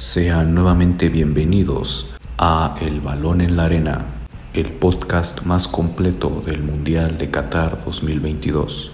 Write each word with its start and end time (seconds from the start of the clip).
Sean 0.00 0.54
nuevamente 0.54 1.10
bienvenidos 1.10 2.08
a 2.38 2.74
El 2.80 3.02
Balón 3.02 3.42
en 3.42 3.54
la 3.54 3.64
Arena, 3.64 4.06
el 4.54 4.72
podcast 4.72 5.42
más 5.42 5.68
completo 5.68 6.40
del 6.40 6.62
Mundial 6.62 7.18
de 7.18 7.30
Qatar 7.30 7.84
2022. 7.84 8.92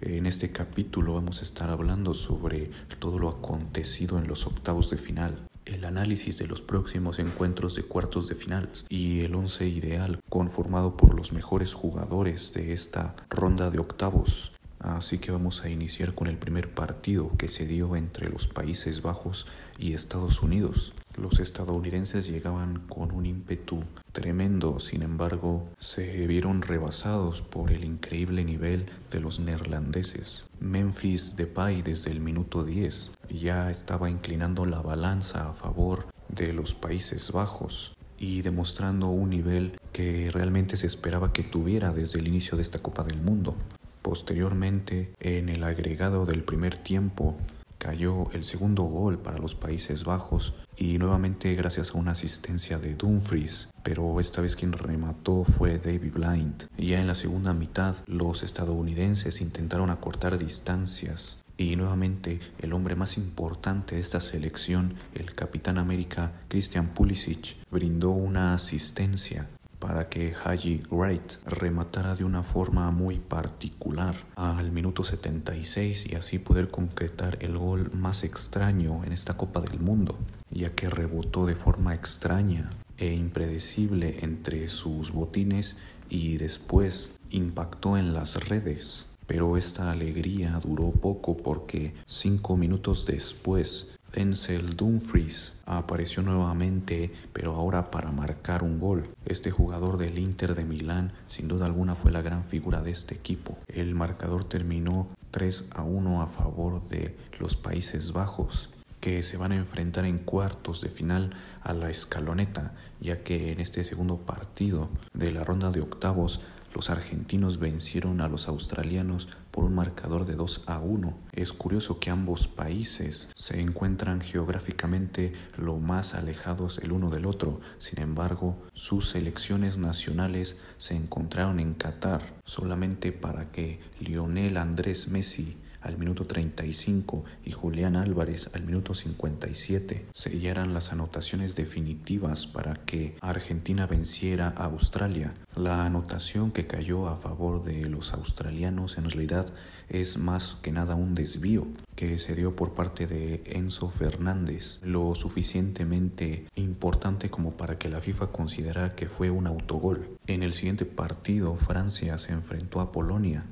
En 0.00 0.26
este 0.26 0.50
capítulo 0.50 1.14
vamos 1.14 1.42
a 1.42 1.44
estar 1.44 1.70
hablando 1.70 2.12
sobre 2.12 2.72
todo 2.98 3.20
lo 3.20 3.28
acontecido 3.28 4.18
en 4.18 4.26
los 4.26 4.48
octavos 4.48 4.90
de 4.90 4.96
final, 4.96 5.46
el 5.84 5.88
análisis 5.88 6.38
de 6.38 6.46
los 6.46 6.62
próximos 6.62 7.18
encuentros 7.18 7.74
de 7.74 7.82
cuartos 7.82 8.26
de 8.26 8.34
final 8.34 8.70
y 8.88 9.20
el 9.20 9.34
once 9.34 9.68
ideal 9.68 10.18
conformado 10.30 10.96
por 10.96 11.14
los 11.14 11.32
mejores 11.32 11.74
jugadores 11.74 12.54
de 12.54 12.72
esta 12.72 13.14
ronda 13.28 13.70
de 13.70 13.80
octavos. 13.80 14.52
Así 14.78 15.18
que 15.18 15.30
vamos 15.30 15.62
a 15.62 15.68
iniciar 15.68 16.14
con 16.14 16.26
el 16.26 16.38
primer 16.38 16.72
partido 16.72 17.30
que 17.36 17.48
se 17.48 17.66
dio 17.66 17.96
entre 17.96 18.30
los 18.30 18.48
Países 18.48 19.02
Bajos 19.02 19.46
y 19.78 19.92
Estados 19.92 20.42
Unidos. 20.42 20.94
Los 21.16 21.38
estadounidenses 21.38 22.26
llegaban 22.26 22.80
con 22.88 23.12
un 23.12 23.24
ímpetu 23.24 23.84
tremendo, 24.12 24.80
sin 24.80 25.02
embargo, 25.02 25.68
se 25.78 26.26
vieron 26.26 26.60
rebasados 26.60 27.40
por 27.42 27.70
el 27.70 27.84
increíble 27.84 28.44
nivel 28.44 28.86
de 29.12 29.20
los 29.20 29.38
neerlandeses. 29.38 30.44
Memphis 30.58 31.36
Depay 31.36 31.82
desde 31.82 32.10
el 32.10 32.20
minuto 32.20 32.64
10 32.64 33.12
ya 33.30 33.70
estaba 33.70 34.10
inclinando 34.10 34.66
la 34.66 34.82
balanza 34.82 35.48
a 35.48 35.52
favor 35.52 36.06
de 36.28 36.52
los 36.52 36.74
Países 36.74 37.30
Bajos 37.30 37.96
y 38.18 38.42
demostrando 38.42 39.08
un 39.08 39.30
nivel 39.30 39.78
que 39.92 40.30
realmente 40.32 40.76
se 40.76 40.88
esperaba 40.88 41.32
que 41.32 41.44
tuviera 41.44 41.92
desde 41.92 42.18
el 42.18 42.26
inicio 42.26 42.56
de 42.56 42.62
esta 42.62 42.80
Copa 42.80 43.04
del 43.04 43.20
Mundo. 43.20 43.54
Posteriormente, 44.02 45.14
en 45.20 45.48
el 45.48 45.62
agregado 45.62 46.26
del 46.26 46.42
primer 46.42 46.76
tiempo, 46.76 47.36
cayó 47.78 48.30
el 48.32 48.44
segundo 48.44 48.82
gol 48.84 49.18
para 49.18 49.38
los 49.38 49.54
Países 49.54 50.04
Bajos 50.04 50.54
y 50.76 50.98
nuevamente 50.98 51.54
gracias 51.54 51.90
a 51.90 51.98
una 51.98 52.12
asistencia 52.12 52.78
de 52.78 52.94
Dumfries, 52.94 53.68
pero 53.82 54.20
esta 54.20 54.40
vez 54.40 54.56
quien 54.56 54.72
remató 54.72 55.44
fue 55.44 55.78
David 55.78 56.12
Blind. 56.12 56.68
Ya 56.76 57.00
en 57.00 57.06
la 57.06 57.14
segunda 57.14 57.54
mitad 57.54 57.96
los 58.06 58.42
estadounidenses 58.42 59.40
intentaron 59.40 59.90
acortar 59.90 60.38
distancias 60.38 61.38
y 61.56 61.76
nuevamente 61.76 62.40
el 62.58 62.72
hombre 62.72 62.96
más 62.96 63.16
importante 63.16 63.94
de 63.94 64.00
esta 64.00 64.20
selección, 64.20 64.94
el 65.14 65.34
capitán 65.34 65.78
América 65.78 66.32
Christian 66.48 66.88
Pulisic, 66.88 67.56
brindó 67.70 68.10
una 68.10 68.54
asistencia 68.54 69.48
para 69.78 70.08
que 70.08 70.32
Haji 70.32 70.82
Wright 70.90 71.34
rematara 71.44 72.14
de 72.14 72.24
una 72.24 72.42
forma 72.42 72.90
muy 72.90 73.18
particular 73.18 74.14
al 74.34 74.72
minuto 74.72 75.04
76 75.04 76.06
y 76.10 76.14
así 76.14 76.38
poder 76.38 76.70
concretar 76.70 77.36
el 77.40 77.58
gol 77.58 77.90
más 77.92 78.24
extraño 78.24 79.04
en 79.04 79.12
esta 79.12 79.36
Copa 79.36 79.60
del 79.60 79.80
Mundo, 79.80 80.18
ya 80.54 80.70
que 80.70 80.88
rebotó 80.88 81.46
de 81.46 81.56
forma 81.56 81.94
extraña 81.94 82.70
e 82.96 83.12
impredecible 83.12 84.18
entre 84.20 84.68
sus 84.68 85.12
botines 85.12 85.76
y 86.08 86.36
después 86.38 87.10
impactó 87.30 87.98
en 87.98 88.14
las 88.14 88.48
redes. 88.48 89.06
Pero 89.26 89.56
esta 89.56 89.90
alegría 89.90 90.60
duró 90.62 90.90
poco 90.92 91.36
porque 91.36 91.94
cinco 92.06 92.56
minutos 92.56 93.06
después 93.06 93.96
Denzel 94.12 94.76
Dumfries 94.76 95.54
apareció 95.66 96.22
nuevamente, 96.22 97.10
pero 97.32 97.54
ahora 97.54 97.90
para 97.90 98.12
marcar 98.12 98.62
un 98.62 98.78
gol. 98.78 99.08
Este 99.24 99.50
jugador 99.50 99.96
del 99.96 100.18
Inter 100.18 100.54
de 100.54 100.64
Milán 100.64 101.12
sin 101.26 101.48
duda 101.48 101.66
alguna 101.66 101.96
fue 101.96 102.12
la 102.12 102.22
gran 102.22 102.44
figura 102.44 102.80
de 102.82 102.92
este 102.92 103.14
equipo. 103.14 103.58
El 103.66 103.94
marcador 103.96 104.44
terminó 104.44 105.08
3 105.32 105.70
a 105.74 105.82
1 105.82 106.22
a 106.22 106.26
favor 106.28 106.86
de 106.88 107.16
los 107.40 107.56
Países 107.56 108.12
Bajos 108.12 108.70
que 109.04 109.22
se 109.22 109.36
van 109.36 109.52
a 109.52 109.56
enfrentar 109.56 110.06
en 110.06 110.16
cuartos 110.16 110.80
de 110.80 110.88
final 110.88 111.34
a 111.60 111.74
la 111.74 111.90
escaloneta, 111.90 112.72
ya 113.00 113.22
que 113.22 113.52
en 113.52 113.60
este 113.60 113.84
segundo 113.84 114.16
partido 114.16 114.88
de 115.12 115.30
la 115.30 115.44
ronda 115.44 115.70
de 115.70 115.82
octavos 115.82 116.40
los 116.72 116.88
argentinos 116.88 117.58
vencieron 117.58 118.22
a 118.22 118.28
los 118.28 118.48
australianos 118.48 119.28
por 119.50 119.64
un 119.64 119.74
marcador 119.74 120.24
de 120.24 120.36
2 120.36 120.62
a 120.68 120.78
1. 120.78 121.18
Es 121.32 121.52
curioso 121.52 122.00
que 122.00 122.08
ambos 122.08 122.48
países 122.48 123.28
se 123.34 123.60
encuentran 123.60 124.22
geográficamente 124.22 125.34
lo 125.58 125.76
más 125.76 126.14
alejados 126.14 126.78
el 126.78 126.90
uno 126.90 127.10
del 127.10 127.26
otro, 127.26 127.60
sin 127.76 128.00
embargo, 128.00 128.56
sus 128.72 129.10
selecciones 129.10 129.76
nacionales 129.76 130.56
se 130.78 130.96
encontraron 130.96 131.60
en 131.60 131.74
Qatar 131.74 132.40
solamente 132.46 133.12
para 133.12 133.52
que 133.52 133.80
Lionel 134.00 134.56
Andrés 134.56 135.08
Messi 135.08 135.58
al 135.84 135.98
minuto 135.98 136.26
35 136.26 137.24
y 137.44 137.52
Julián 137.52 137.94
Álvarez 137.94 138.50
al 138.52 138.64
minuto 138.64 138.94
57 138.94 140.06
sellaran 140.12 140.74
las 140.74 140.92
anotaciones 140.92 141.54
definitivas 141.54 142.46
para 142.46 142.74
que 142.74 143.16
Argentina 143.20 143.86
venciera 143.86 144.52
a 144.56 144.64
Australia. 144.64 145.34
La 145.54 145.84
anotación 145.84 146.50
que 146.50 146.66
cayó 146.66 147.08
a 147.08 147.16
favor 147.16 147.62
de 147.62 147.88
los 147.88 148.12
australianos 148.12 148.98
en 148.98 149.10
realidad 149.10 149.52
es 149.88 150.16
más 150.16 150.56
que 150.62 150.72
nada 150.72 150.94
un 150.94 151.14
desvío 151.14 151.66
que 151.94 152.18
se 152.18 152.34
dio 152.34 152.56
por 152.56 152.74
parte 152.74 153.06
de 153.06 153.42
Enzo 153.46 153.90
Fernández, 153.90 154.78
lo 154.82 155.14
suficientemente 155.14 156.48
importante 156.56 157.30
como 157.30 157.52
para 157.56 157.78
que 157.78 157.88
la 157.88 158.00
FIFA 158.00 158.28
considerara 158.28 158.94
que 158.94 159.08
fue 159.08 159.30
un 159.30 159.46
autogol. 159.46 160.16
En 160.26 160.42
el 160.42 160.54
siguiente 160.54 160.86
partido 160.86 161.54
Francia 161.54 162.18
se 162.18 162.32
enfrentó 162.32 162.80
a 162.80 162.90
Polonia 162.90 163.44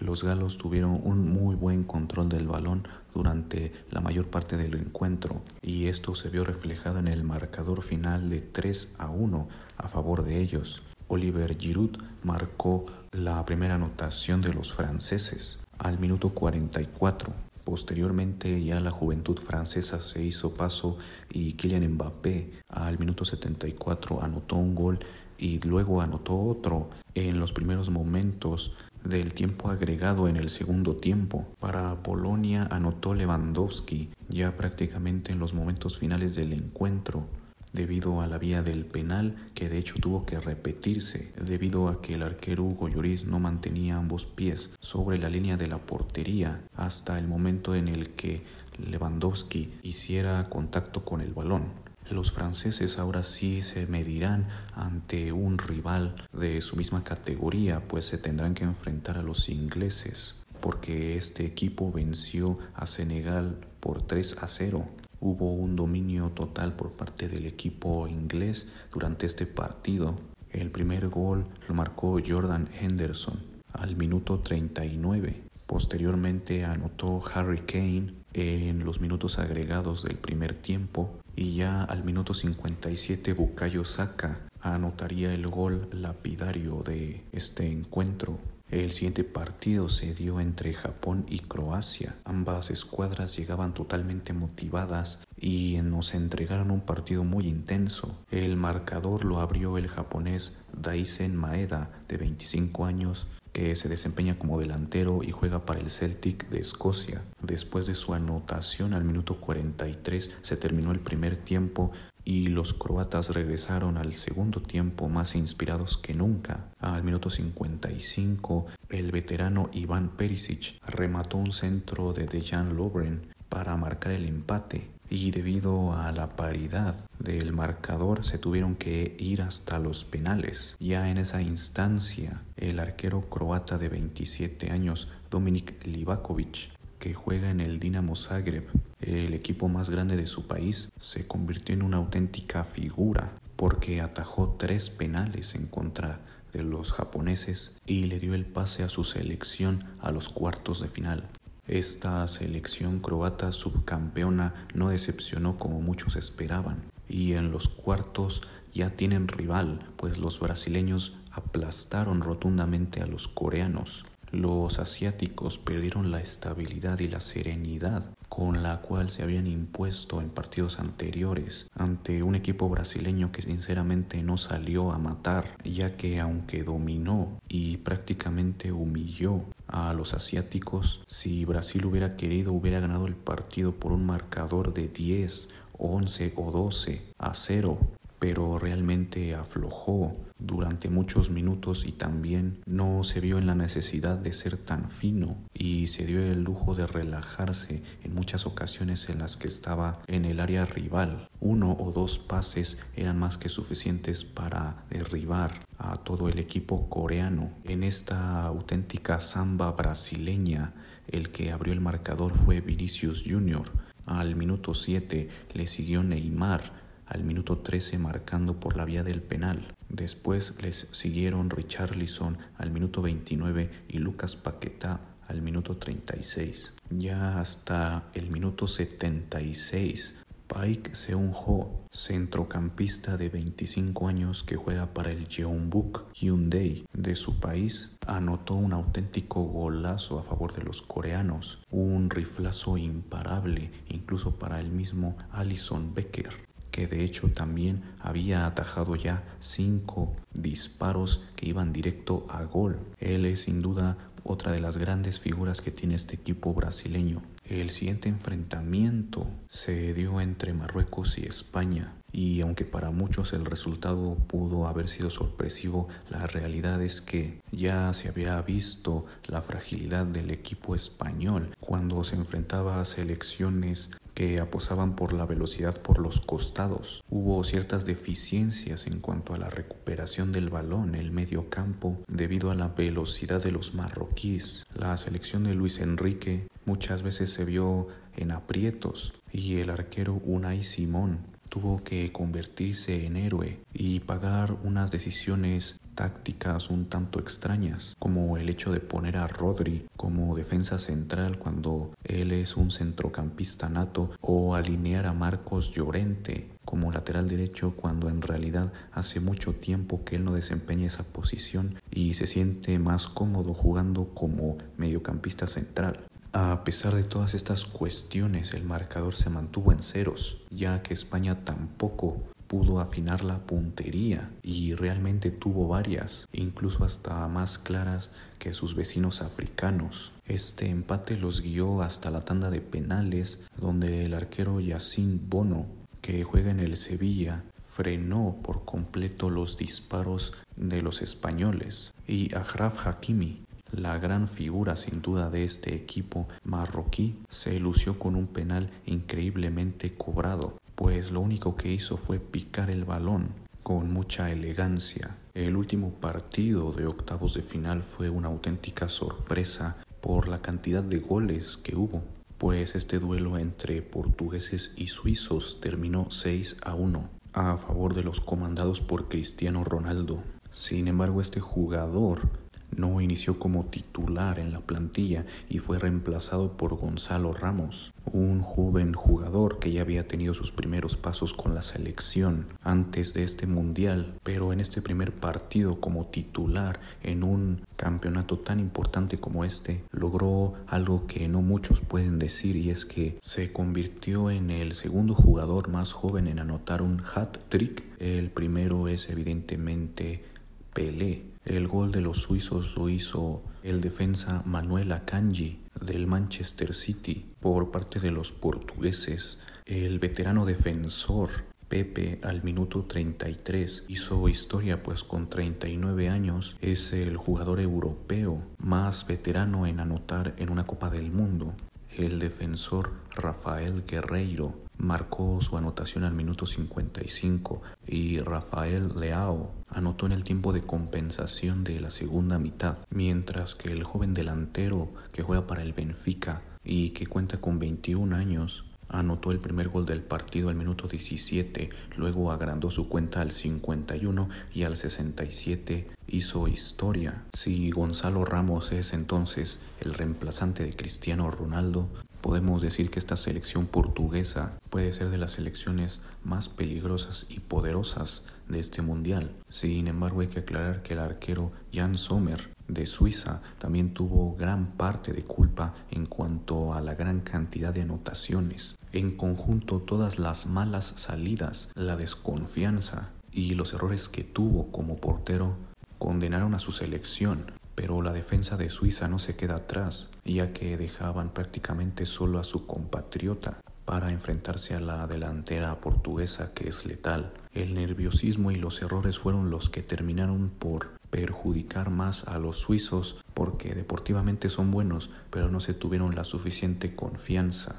los 0.00 0.24
galos 0.24 0.58
tuvieron 0.58 1.00
un 1.02 1.28
muy 1.28 1.54
buen 1.54 1.84
control 1.84 2.28
del 2.28 2.46
balón 2.46 2.86
durante 3.14 3.72
la 3.90 4.00
mayor 4.00 4.28
parte 4.28 4.56
del 4.56 4.74
encuentro 4.74 5.42
y 5.62 5.86
esto 5.86 6.14
se 6.14 6.30
vio 6.30 6.44
reflejado 6.44 6.98
en 6.98 7.08
el 7.08 7.24
marcador 7.24 7.82
final 7.82 8.30
de 8.30 8.40
3 8.40 8.94
a 8.98 9.10
1 9.10 9.48
a 9.76 9.88
favor 9.88 10.24
de 10.24 10.40
ellos. 10.40 10.82
Oliver 11.08 11.56
Giroud 11.58 11.96
marcó 12.22 12.86
la 13.12 13.44
primera 13.44 13.74
anotación 13.74 14.40
de 14.42 14.52
los 14.52 14.72
franceses 14.72 15.60
al 15.78 15.98
minuto 15.98 16.30
44. 16.30 17.32
Posteriormente 17.64 18.62
ya 18.62 18.80
la 18.80 18.90
juventud 18.90 19.38
francesa 19.38 20.00
se 20.00 20.22
hizo 20.22 20.54
paso 20.54 20.98
y 21.30 21.54
Kylian 21.54 21.86
Mbappé 21.92 22.52
al 22.68 22.98
minuto 22.98 23.24
74 23.24 24.22
anotó 24.22 24.56
un 24.56 24.74
gol 24.74 25.00
y 25.38 25.60
luego 25.60 26.00
anotó 26.00 26.38
otro 26.38 26.90
en 27.14 27.38
los 27.38 27.52
primeros 27.52 27.90
momentos 27.90 28.74
del 29.04 29.34
tiempo 29.34 29.70
agregado 29.70 30.28
en 30.28 30.36
el 30.36 30.50
segundo 30.50 30.96
tiempo. 30.96 31.46
Para 31.58 32.02
Polonia 32.02 32.68
anotó 32.70 33.14
Lewandowski 33.14 34.10
ya 34.28 34.56
prácticamente 34.56 35.32
en 35.32 35.38
los 35.38 35.54
momentos 35.54 35.98
finales 35.98 36.34
del 36.34 36.52
encuentro 36.52 37.26
debido 37.72 38.20
a 38.20 38.26
la 38.26 38.38
vía 38.38 38.62
del 38.62 38.84
penal 38.86 39.36
que 39.54 39.68
de 39.68 39.78
hecho 39.78 39.96
tuvo 40.00 40.24
que 40.24 40.40
repetirse 40.40 41.32
debido 41.40 41.88
a 41.88 42.00
que 42.00 42.14
el 42.14 42.22
arquero 42.22 42.64
Hugo 42.64 42.88
Lloris 42.88 43.24
no 43.24 43.38
mantenía 43.38 43.96
ambos 43.96 44.26
pies 44.26 44.70
sobre 44.80 45.18
la 45.18 45.28
línea 45.28 45.56
de 45.56 45.66
la 45.66 45.78
portería 45.78 46.62
hasta 46.74 47.18
el 47.18 47.28
momento 47.28 47.74
en 47.74 47.88
el 47.88 48.10
que 48.10 48.42
Lewandowski 48.78 49.74
hiciera 49.82 50.48
contacto 50.48 51.04
con 51.04 51.20
el 51.20 51.34
balón. 51.34 51.87
Los 52.10 52.32
franceses 52.32 52.98
ahora 52.98 53.22
sí 53.22 53.60
se 53.60 53.86
medirán 53.86 54.48
ante 54.74 55.30
un 55.32 55.58
rival 55.58 56.14
de 56.32 56.62
su 56.62 56.74
misma 56.76 57.04
categoría, 57.04 57.86
pues 57.86 58.06
se 58.06 58.16
tendrán 58.16 58.54
que 58.54 58.64
enfrentar 58.64 59.18
a 59.18 59.22
los 59.22 59.50
ingleses, 59.50 60.40
porque 60.60 61.18
este 61.18 61.44
equipo 61.44 61.92
venció 61.92 62.58
a 62.74 62.86
Senegal 62.86 63.58
por 63.80 64.02
3 64.06 64.38
a 64.40 64.48
0. 64.48 64.88
Hubo 65.20 65.52
un 65.52 65.76
dominio 65.76 66.30
total 66.30 66.74
por 66.76 66.92
parte 66.92 67.28
del 67.28 67.44
equipo 67.44 68.08
inglés 68.08 68.68
durante 68.90 69.26
este 69.26 69.44
partido. 69.44 70.18
El 70.50 70.70
primer 70.70 71.08
gol 71.08 71.44
lo 71.68 71.74
marcó 71.74 72.18
Jordan 72.26 72.70
Henderson 72.80 73.42
al 73.74 73.96
minuto 73.96 74.40
39. 74.40 75.42
Posteriormente 75.66 76.64
anotó 76.64 77.22
Harry 77.34 77.60
Kane 77.60 78.14
en 78.32 78.84
los 78.86 79.02
minutos 79.02 79.38
agregados 79.38 80.04
del 80.04 80.16
primer 80.16 80.54
tiempo 80.54 81.18
y 81.38 81.54
ya 81.54 81.84
al 81.84 82.02
minuto 82.02 82.34
57 82.34 83.32
Bukayo 83.32 83.84
Saka 83.84 84.40
anotaría 84.60 85.32
el 85.32 85.46
gol 85.46 85.88
lapidario 85.92 86.82
de 86.82 87.22
este 87.30 87.70
encuentro. 87.70 88.40
El 88.68 88.90
siguiente 88.90 89.22
partido 89.22 89.88
se 89.88 90.14
dio 90.14 90.40
entre 90.40 90.74
Japón 90.74 91.24
y 91.28 91.38
Croacia. 91.38 92.16
Ambas 92.24 92.72
escuadras 92.72 93.36
llegaban 93.36 93.72
totalmente 93.72 94.32
motivadas 94.32 95.20
y 95.36 95.78
nos 95.84 96.12
entregaron 96.14 96.72
un 96.72 96.80
partido 96.80 97.22
muy 97.22 97.46
intenso. 97.46 98.18
El 98.32 98.56
marcador 98.56 99.24
lo 99.24 99.38
abrió 99.38 99.78
el 99.78 99.86
japonés 99.86 100.58
Daisen 100.72 101.36
Maeda, 101.36 101.92
de 102.08 102.16
25 102.16 102.84
años, 102.84 103.28
se 103.74 103.88
desempeña 103.88 104.38
como 104.38 104.60
delantero 104.60 105.22
y 105.22 105.32
juega 105.32 105.64
para 105.64 105.80
el 105.80 105.90
Celtic 105.90 106.48
de 106.48 106.60
Escocia. 106.60 107.22
Después 107.42 107.86
de 107.86 107.94
su 107.94 108.14
anotación 108.14 108.94
al 108.94 109.04
minuto 109.04 109.40
43 109.40 110.34
se 110.42 110.56
terminó 110.56 110.92
el 110.92 111.00
primer 111.00 111.36
tiempo 111.36 111.92
y 112.24 112.48
los 112.48 112.74
croatas 112.74 113.30
regresaron 113.30 113.96
al 113.96 114.14
segundo 114.16 114.60
tiempo 114.60 115.08
más 115.08 115.34
inspirados 115.34 115.96
que 115.96 116.14
nunca. 116.14 116.66
Al 116.78 117.02
minuto 117.02 117.30
55, 117.30 118.66
el 118.90 119.12
veterano 119.12 119.70
Iván 119.72 120.10
Perisic 120.10 120.78
remató 120.86 121.38
un 121.38 121.52
centro 121.52 122.12
de 122.12 122.26
Dejan 122.26 122.76
Lovren 122.76 123.28
para 123.48 123.76
marcar 123.76 124.12
el 124.12 124.26
empate 124.26 124.97
y 125.10 125.30
debido 125.30 125.92
a 125.92 126.12
la 126.12 126.36
paridad 126.36 126.96
del 127.18 127.52
marcador 127.52 128.24
se 128.24 128.38
tuvieron 128.38 128.76
que 128.76 129.16
ir 129.18 129.42
hasta 129.42 129.78
los 129.78 130.04
penales. 130.04 130.76
Ya 130.78 131.10
en 131.10 131.18
esa 131.18 131.42
instancia, 131.42 132.42
el 132.56 132.78
arquero 132.78 133.28
croata 133.28 133.78
de 133.78 133.88
27 133.88 134.70
años, 134.70 135.08
Dominik 135.30 135.86
Livakovic, 135.86 136.70
que 136.98 137.14
juega 137.14 137.50
en 137.50 137.60
el 137.60 137.78
Dinamo 137.78 138.16
Zagreb, 138.16 138.66
el 139.00 139.34
equipo 139.34 139.68
más 139.68 139.90
grande 139.90 140.16
de 140.16 140.26
su 140.26 140.46
país, 140.46 140.90
se 141.00 141.26
convirtió 141.26 141.74
en 141.74 141.82
una 141.82 141.98
auténtica 141.98 142.64
figura 142.64 143.32
porque 143.56 144.00
atajó 144.00 144.56
tres 144.58 144.90
penales 144.90 145.54
en 145.54 145.66
contra 145.66 146.20
de 146.52 146.62
los 146.62 146.92
japoneses 146.92 147.76
y 147.86 148.04
le 148.04 148.18
dio 148.18 148.34
el 148.34 148.46
pase 148.46 148.82
a 148.82 148.88
su 148.88 149.04
selección 149.04 149.84
a 150.00 150.10
los 150.10 150.28
cuartos 150.28 150.80
de 150.80 150.88
final. 150.88 151.28
Esta 151.68 152.26
selección 152.28 152.98
croata 152.98 153.52
subcampeona 153.52 154.54
no 154.72 154.88
decepcionó 154.88 155.58
como 155.58 155.82
muchos 155.82 156.16
esperaban 156.16 156.90
y 157.06 157.34
en 157.34 157.50
los 157.50 157.68
cuartos 157.68 158.40
ya 158.72 158.96
tienen 158.96 159.28
rival, 159.28 159.86
pues 159.96 160.16
los 160.16 160.40
brasileños 160.40 161.14
aplastaron 161.30 162.22
rotundamente 162.22 163.02
a 163.02 163.06
los 163.06 163.28
coreanos. 163.28 164.06
Los 164.30 164.78
asiáticos 164.78 165.58
perdieron 165.58 166.10
la 166.10 166.20
estabilidad 166.20 166.98
y 166.98 167.08
la 167.08 167.20
serenidad 167.20 168.04
con 168.28 168.62
la 168.62 168.80
cual 168.82 169.10
se 169.10 169.22
habían 169.22 169.46
impuesto 169.46 170.20
en 170.20 170.28
partidos 170.28 170.78
anteriores 170.78 171.68
ante 171.74 172.22
un 172.22 172.34
equipo 172.34 172.68
brasileño 172.68 173.32
que 173.32 173.42
sinceramente 173.42 174.22
no 174.22 174.36
salió 174.36 174.92
a 174.92 174.98
matar, 174.98 175.56
ya 175.64 175.96
que 175.96 176.20
aunque 176.20 176.62
dominó 176.62 177.40
y 177.48 177.78
prácticamente 177.78 178.70
humilló 178.70 179.44
a 179.66 179.94
los 179.94 180.14
asiáticos, 180.14 181.02
si 181.06 181.44
Brasil 181.44 181.86
hubiera 181.86 182.16
querido 182.16 182.52
hubiera 182.52 182.80
ganado 182.80 183.06
el 183.06 183.16
partido 183.16 183.72
por 183.72 183.92
un 183.92 184.04
marcador 184.04 184.74
de 184.74 184.88
10, 184.88 185.48
11 185.78 186.32
o 186.36 186.50
12 186.50 187.02
a 187.18 187.34
0 187.34 187.78
pero 188.18 188.58
realmente 188.58 189.34
aflojó 189.34 190.16
durante 190.38 190.88
muchos 190.88 191.30
minutos 191.30 191.84
y 191.84 191.92
también 191.92 192.58
no 192.66 193.02
se 193.02 193.20
vio 193.20 193.38
en 193.38 193.46
la 193.46 193.54
necesidad 193.54 194.16
de 194.16 194.32
ser 194.32 194.56
tan 194.56 194.90
fino 194.90 195.36
y 195.52 195.88
se 195.88 196.06
dio 196.06 196.22
el 196.22 196.42
lujo 196.42 196.74
de 196.74 196.86
relajarse 196.86 197.82
en 198.04 198.14
muchas 198.14 198.46
ocasiones 198.46 199.08
en 199.08 199.18
las 199.18 199.36
que 199.36 199.48
estaba 199.48 200.00
en 200.06 200.24
el 200.24 200.40
área 200.40 200.64
rival. 200.64 201.28
Uno 201.40 201.76
o 201.78 201.92
dos 201.92 202.18
pases 202.18 202.78
eran 202.96 203.18
más 203.18 203.38
que 203.38 203.48
suficientes 203.48 204.24
para 204.24 204.84
derribar 204.90 205.66
a 205.78 205.96
todo 205.98 206.28
el 206.28 206.38
equipo 206.38 206.88
coreano. 206.88 207.50
En 207.64 207.82
esta 207.82 208.44
auténtica 208.44 209.20
samba 209.20 209.70
brasileña, 209.72 210.72
el 211.08 211.30
que 211.30 211.52
abrió 211.52 211.72
el 211.72 211.80
marcador 211.80 212.34
fue 212.36 212.60
Vinicius 212.60 213.24
Jr. 213.26 213.70
Al 214.06 214.36
minuto 214.36 214.74
7 214.74 215.28
le 215.54 215.66
siguió 215.66 216.02
Neymar 216.02 216.87
al 217.08 217.24
minuto 217.24 217.58
13 217.58 217.98
marcando 217.98 218.60
por 218.60 218.76
la 218.76 218.84
vía 218.84 219.02
del 219.02 219.22
penal. 219.22 219.74
Después 219.88 220.54
les 220.60 220.88
siguieron 220.92 221.50
Richarlison 221.50 222.38
al 222.56 222.70
minuto 222.70 223.02
29 223.02 223.70
y 223.88 223.98
Lucas 223.98 224.36
Paquetá 224.36 225.00
al 225.26 225.42
minuto 225.42 225.76
36. 225.76 226.74
Ya 226.90 227.38
hasta 227.40 228.04
el 228.14 228.30
minuto 228.30 228.66
76, 228.66 230.22
Paik 230.46 230.94
Seung-ho, 230.94 231.84
centrocampista 231.92 233.18
de 233.18 233.28
25 233.28 234.08
años 234.08 234.42
que 234.42 234.56
juega 234.56 234.94
para 234.94 235.10
el 235.10 235.28
Jeonbuk 235.28 236.10
Hyundai 236.14 236.86
de 236.94 237.14
su 237.14 237.38
país, 237.38 237.92
anotó 238.06 238.54
un 238.54 238.72
auténtico 238.72 239.42
golazo 239.42 240.18
a 240.18 240.22
favor 240.22 240.54
de 240.54 240.62
los 240.62 240.80
coreanos, 240.80 241.60
un 241.70 242.08
riflazo 242.08 242.78
imparable 242.78 243.70
incluso 243.88 244.38
para 244.38 244.60
el 244.60 244.70
mismo 244.70 245.18
Alison 245.30 245.92
Becker 245.94 246.47
que 246.78 246.86
de 246.86 247.02
hecho 247.02 247.26
también 247.26 247.82
había 247.98 248.46
atajado 248.46 248.94
ya 248.94 249.24
cinco 249.40 250.14
disparos 250.32 251.24
que 251.34 251.48
iban 251.48 251.72
directo 251.72 252.24
a 252.28 252.44
gol. 252.44 252.78
Él 253.00 253.26
es 253.26 253.40
sin 253.40 253.62
duda 253.62 253.98
otra 254.22 254.52
de 254.52 254.60
las 254.60 254.76
grandes 254.76 255.18
figuras 255.18 255.60
que 255.60 255.72
tiene 255.72 255.96
este 255.96 256.14
equipo 256.14 256.54
brasileño. 256.54 257.20
El 257.42 257.70
siguiente 257.70 258.08
enfrentamiento 258.08 259.26
se 259.48 259.92
dio 259.92 260.20
entre 260.20 260.52
Marruecos 260.52 261.18
y 261.18 261.22
España 261.22 261.94
y 262.12 262.40
aunque 262.42 262.64
para 262.64 262.90
muchos 262.90 263.32
el 263.32 263.44
resultado 263.44 264.14
pudo 264.14 264.68
haber 264.68 264.88
sido 264.88 265.10
sorpresivo, 265.10 265.88
la 266.08 266.26
realidad 266.26 266.80
es 266.80 267.00
que 267.00 267.40
ya 267.50 267.92
se 267.92 268.08
había 268.08 268.40
visto 268.42 269.04
la 269.26 269.42
fragilidad 269.42 270.06
del 270.06 270.30
equipo 270.30 270.74
español 270.74 271.56
cuando 271.58 272.04
se 272.04 272.14
enfrentaba 272.14 272.80
a 272.80 272.84
selecciones 272.84 273.90
que 274.18 274.40
aposaban 274.40 274.96
por 274.96 275.12
la 275.12 275.26
velocidad 275.26 275.80
por 275.80 276.00
los 276.00 276.20
costados. 276.20 277.04
Hubo 277.08 277.44
ciertas 277.44 277.84
deficiencias 277.84 278.88
en 278.88 278.98
cuanto 278.98 279.32
a 279.32 279.38
la 279.38 279.48
recuperación 279.48 280.32
del 280.32 280.50
balón, 280.50 280.96
el 280.96 281.12
medio 281.12 281.48
campo, 281.50 281.98
debido 282.08 282.50
a 282.50 282.56
la 282.56 282.66
velocidad 282.66 283.40
de 283.40 283.52
los 283.52 283.74
marroquíes. 283.74 284.66
La 284.74 284.96
selección 284.96 285.44
de 285.44 285.54
Luis 285.54 285.78
Enrique 285.78 286.48
muchas 286.64 287.04
veces 287.04 287.32
se 287.32 287.44
vio 287.44 287.86
en 288.16 288.32
aprietos 288.32 289.14
y 289.30 289.58
el 289.58 289.70
arquero 289.70 290.14
Unai 290.24 290.64
Simón 290.64 291.37
tuvo 291.48 291.82
que 291.82 292.12
convertirse 292.12 293.06
en 293.06 293.16
héroe 293.16 293.60
y 293.72 294.00
pagar 294.00 294.56
unas 294.64 294.90
decisiones 294.90 295.80
tácticas 295.98 296.70
un 296.70 296.84
tanto 296.88 297.18
extrañas, 297.18 297.96
como 297.98 298.36
el 298.36 298.48
hecho 298.48 298.70
de 298.70 298.78
poner 298.78 299.16
a 299.16 299.26
Rodri 299.26 299.86
como 299.96 300.36
defensa 300.36 300.78
central 300.78 301.38
cuando 301.38 301.92
él 302.04 302.30
es 302.30 302.56
un 302.56 302.70
centrocampista 302.70 303.68
nato, 303.68 304.10
o 304.20 304.54
alinear 304.54 305.06
a 305.06 305.12
Marcos 305.12 305.72
Llorente 305.72 306.50
como 306.64 306.92
lateral 306.92 307.28
derecho 307.28 307.74
cuando 307.74 308.10
en 308.10 308.22
realidad 308.22 308.72
hace 308.92 309.18
mucho 309.20 309.54
tiempo 309.54 310.04
que 310.04 310.16
él 310.16 310.24
no 310.24 310.34
desempeña 310.34 310.86
esa 310.86 311.02
posición 311.02 311.76
y 311.90 312.14
se 312.14 312.26
siente 312.26 312.78
más 312.78 313.08
cómodo 313.08 313.54
jugando 313.54 314.10
como 314.14 314.58
mediocampista 314.76 315.46
central. 315.46 316.07
A 316.32 316.62
pesar 316.62 316.94
de 316.94 317.04
todas 317.04 317.34
estas 317.34 317.64
cuestiones, 317.64 318.52
el 318.52 318.64
marcador 318.64 319.14
se 319.14 319.30
mantuvo 319.30 319.72
en 319.72 319.82
ceros, 319.82 320.38
ya 320.50 320.82
que 320.82 320.92
España 320.92 321.44
tampoco 321.44 322.18
pudo 322.46 322.80
afinar 322.80 323.24
la 323.24 323.38
puntería 323.38 324.30
y 324.42 324.74
realmente 324.74 325.30
tuvo 325.30 325.68
varias, 325.68 326.26
incluso 326.32 326.84
hasta 326.84 327.26
más 327.28 327.58
claras 327.58 328.10
que 328.38 328.52
sus 328.52 328.74
vecinos 328.74 329.22
africanos. 329.22 330.12
Este 330.26 330.68
empate 330.68 331.16
los 331.16 331.40
guió 331.40 331.82
hasta 331.82 332.10
la 332.10 332.24
tanda 332.24 332.50
de 332.50 332.60
penales, 332.60 333.40
donde 333.56 334.04
el 334.04 334.14
arquero 334.14 334.60
Yacine 334.60 335.20
Bono, 335.28 335.66
que 336.00 336.24
juega 336.24 336.50
en 336.50 336.60
el 336.60 336.76
Sevilla, 336.76 337.44
frenó 337.64 338.36
por 338.42 338.64
completo 338.64 339.30
los 339.30 339.56
disparos 339.56 340.34
de 340.56 340.82
los 340.82 341.00
españoles 341.00 341.92
y 342.06 342.34
Ahraf 342.34 342.86
Hakimi, 342.86 343.44
la 343.72 343.98
gran 343.98 344.28
figura 344.28 344.76
sin 344.76 345.02
duda 345.02 345.30
de 345.30 345.44
este 345.44 345.74
equipo 345.74 346.28
marroquí, 346.44 347.18
se 347.28 347.58
lució 347.60 347.98
con 347.98 348.16
un 348.16 348.26
penal 348.26 348.70
increíblemente 348.86 349.94
cobrado, 349.94 350.58
pues 350.74 351.10
lo 351.10 351.20
único 351.20 351.56
que 351.56 351.72
hizo 351.72 351.96
fue 351.96 352.18
picar 352.18 352.70
el 352.70 352.84
balón 352.84 353.28
con 353.62 353.92
mucha 353.92 354.30
elegancia. 354.30 355.16
El 355.34 355.56
último 355.56 355.90
partido 355.90 356.72
de 356.72 356.86
octavos 356.86 357.34
de 357.34 357.42
final 357.42 357.82
fue 357.82 358.08
una 358.08 358.28
auténtica 358.28 358.88
sorpresa 358.88 359.76
por 360.00 360.28
la 360.28 360.40
cantidad 360.40 360.82
de 360.82 360.98
goles 360.98 361.56
que 361.56 361.76
hubo, 361.76 362.02
pues 362.38 362.74
este 362.74 362.98
duelo 362.98 363.36
entre 363.38 363.82
portugueses 363.82 364.72
y 364.76 364.86
suizos 364.86 365.60
terminó 365.60 366.10
6 366.10 366.58
a 366.62 366.74
1 366.74 367.10
a 367.32 367.56
favor 367.56 367.94
de 367.94 368.02
los 368.02 368.20
comandados 368.20 368.80
por 368.80 369.08
Cristiano 369.08 369.64
Ronaldo. 369.64 370.22
Sin 370.52 370.88
embargo, 370.88 371.20
este 371.20 371.40
jugador 371.40 372.28
no 372.76 373.00
inició 373.00 373.38
como 373.38 373.66
titular 373.66 374.38
en 374.38 374.52
la 374.52 374.60
plantilla 374.60 375.26
y 375.48 375.58
fue 375.58 375.78
reemplazado 375.78 376.56
por 376.56 376.76
Gonzalo 376.76 377.32
Ramos, 377.32 377.92
un 378.04 378.40
joven 378.40 378.92
jugador 378.92 379.58
que 379.58 379.72
ya 379.72 379.82
había 379.82 380.08
tenido 380.08 380.34
sus 380.34 380.52
primeros 380.52 380.96
pasos 380.96 381.34
con 381.34 381.54
la 381.54 381.62
selección 381.62 382.46
antes 382.62 383.14
de 383.14 383.24
este 383.24 383.46
mundial, 383.46 384.14
pero 384.22 384.52
en 384.52 384.60
este 384.60 384.82
primer 384.82 385.12
partido 385.12 385.80
como 385.80 386.06
titular 386.06 386.80
en 387.02 387.22
un 387.22 387.62
campeonato 387.76 388.38
tan 388.38 388.60
importante 388.60 389.18
como 389.18 389.44
este, 389.44 389.84
logró 389.90 390.54
algo 390.66 391.06
que 391.06 391.28
no 391.28 391.42
muchos 391.42 391.80
pueden 391.80 392.18
decir 392.18 392.56
y 392.56 392.70
es 392.70 392.84
que 392.84 393.18
se 393.22 393.52
convirtió 393.52 394.30
en 394.30 394.50
el 394.50 394.74
segundo 394.74 395.14
jugador 395.14 395.68
más 395.68 395.92
joven 395.92 396.26
en 396.26 396.38
anotar 396.38 396.82
un 396.82 397.02
hat 397.14 397.38
trick. 397.48 397.84
El 397.98 398.30
primero 398.30 398.88
es 398.88 399.08
evidentemente 399.08 400.24
Pelé 400.72 401.24
El 401.48 401.66
gol 401.66 401.90
de 401.92 402.02
los 402.02 402.18
suizos 402.18 402.76
lo 402.76 402.90
hizo 402.90 403.42
el 403.62 403.80
defensa 403.80 404.42
Manuel 404.44 404.92
Akanji 404.92 405.62
del 405.80 406.06
Manchester 406.06 406.74
City 406.74 407.24
por 407.40 407.70
parte 407.70 408.00
de 408.00 408.10
los 408.10 408.32
portugueses. 408.32 409.38
El 409.64 409.98
veterano 409.98 410.44
defensor 410.44 411.30
Pepe 411.66 412.20
al 412.22 412.42
minuto 412.42 412.84
33 412.84 413.86
hizo 413.88 414.28
historia 414.28 414.82
pues 414.82 415.02
con 415.04 415.30
39 415.30 416.10
años 416.10 416.54
es 416.60 416.92
el 416.92 417.16
jugador 417.16 417.60
europeo 417.60 418.42
más 418.58 419.06
veterano 419.06 419.66
en 419.66 419.80
anotar 419.80 420.34
en 420.36 420.50
una 420.50 420.66
Copa 420.66 420.90
del 420.90 421.10
Mundo. 421.10 421.54
El 421.96 422.18
defensor 422.18 422.92
Rafael 423.14 423.84
Guerreiro 423.86 424.54
marcó 424.76 425.40
su 425.40 425.56
anotación 425.56 426.04
al 426.04 426.12
minuto 426.12 426.44
55 426.44 427.62
y 427.86 428.18
Rafael 428.20 428.92
Leao 429.00 429.57
anotó 429.70 430.06
en 430.06 430.12
el 430.12 430.24
tiempo 430.24 430.52
de 430.52 430.62
compensación 430.62 431.64
de 431.64 431.80
la 431.80 431.90
segunda 431.90 432.38
mitad, 432.38 432.78
mientras 432.90 433.54
que 433.54 433.72
el 433.72 433.84
joven 433.84 434.14
delantero 434.14 434.92
que 435.12 435.22
juega 435.22 435.46
para 435.46 435.62
el 435.62 435.72
Benfica 435.72 436.42
y 436.64 436.90
que 436.90 437.06
cuenta 437.06 437.40
con 437.40 437.58
21 437.58 438.14
años 438.14 438.64
Anotó 438.88 439.32
el 439.32 439.38
primer 439.38 439.68
gol 439.68 439.84
del 439.84 440.00
partido 440.00 440.48
al 440.48 440.54
minuto 440.54 440.88
17, 440.88 441.68
luego 441.96 442.32
agrandó 442.32 442.70
su 442.70 442.88
cuenta 442.88 443.20
al 443.20 443.32
51 443.32 444.28
y 444.54 444.62
al 444.62 444.78
67 444.78 445.88
hizo 446.06 446.48
historia. 446.48 447.24
Si 447.34 447.70
Gonzalo 447.70 448.24
Ramos 448.24 448.72
es 448.72 448.94
entonces 448.94 449.60
el 449.80 449.92
reemplazante 449.92 450.64
de 450.64 450.74
Cristiano 450.74 451.30
Ronaldo, 451.30 451.90
podemos 452.20 452.62
decir 452.62 452.90
que 452.90 452.98
esta 452.98 453.16
selección 453.16 453.66
portuguesa 453.66 454.58
puede 454.70 454.92
ser 454.92 455.10
de 455.10 455.18
las 455.18 455.32
selecciones 455.32 456.00
más 456.24 456.48
peligrosas 456.48 457.26
y 457.28 457.40
poderosas 457.40 458.22
de 458.48 458.58
este 458.58 458.82
mundial. 458.82 459.34
Sin 459.50 459.88
embargo, 459.88 460.20
hay 460.20 460.28
que 460.28 460.40
aclarar 460.40 460.82
que 460.82 460.94
el 460.94 461.00
arquero 461.00 461.52
Jan 461.72 461.96
Sommer 461.96 462.50
de 462.66 462.86
Suiza 462.86 463.40
también 463.58 463.94
tuvo 463.94 464.36
gran 464.36 464.72
parte 464.72 465.12
de 465.12 465.24
culpa 465.24 465.74
en 465.90 466.06
cuanto 466.06 466.74
a 466.74 466.80
la 466.80 466.94
gran 466.94 467.20
cantidad 467.20 467.72
de 467.72 467.82
anotaciones. 467.82 468.76
En 468.92 469.16
conjunto, 469.16 469.80
todas 469.80 470.18
las 470.18 470.46
malas 470.46 470.94
salidas, 470.96 471.70
la 471.74 471.96
desconfianza 471.96 473.10
y 473.30 473.54
los 473.54 473.74
errores 473.74 474.08
que 474.08 474.24
tuvo 474.24 474.70
como 474.70 474.96
portero 474.96 475.56
condenaron 475.98 476.54
a 476.54 476.58
su 476.58 476.72
selección, 476.72 477.52
pero 477.78 478.02
la 478.02 478.12
defensa 478.12 478.56
de 478.56 478.70
Suiza 478.70 479.06
no 479.06 479.20
se 479.20 479.36
queda 479.36 479.54
atrás, 479.54 480.10
ya 480.24 480.52
que 480.52 480.76
dejaban 480.76 481.30
prácticamente 481.30 482.06
solo 482.06 482.40
a 482.40 482.42
su 482.42 482.66
compatriota 482.66 483.60
para 483.84 484.10
enfrentarse 484.10 484.74
a 484.74 484.80
la 484.80 485.06
delantera 485.06 485.80
portuguesa 485.80 486.52
que 486.54 486.68
es 486.68 486.86
letal. 486.86 487.32
El 487.54 487.74
nerviosismo 487.74 488.50
y 488.50 488.56
los 488.56 488.82
errores 488.82 489.20
fueron 489.20 489.50
los 489.50 489.70
que 489.70 489.82
terminaron 489.82 490.50
por 490.58 490.88
perjudicar 491.10 491.90
más 491.90 492.24
a 492.26 492.40
los 492.40 492.58
suizos 492.58 493.22
porque 493.32 493.76
deportivamente 493.76 494.48
son 494.48 494.72
buenos, 494.72 495.10
pero 495.30 495.48
no 495.48 495.60
se 495.60 495.72
tuvieron 495.72 496.16
la 496.16 496.24
suficiente 496.24 496.96
confianza. 496.96 497.76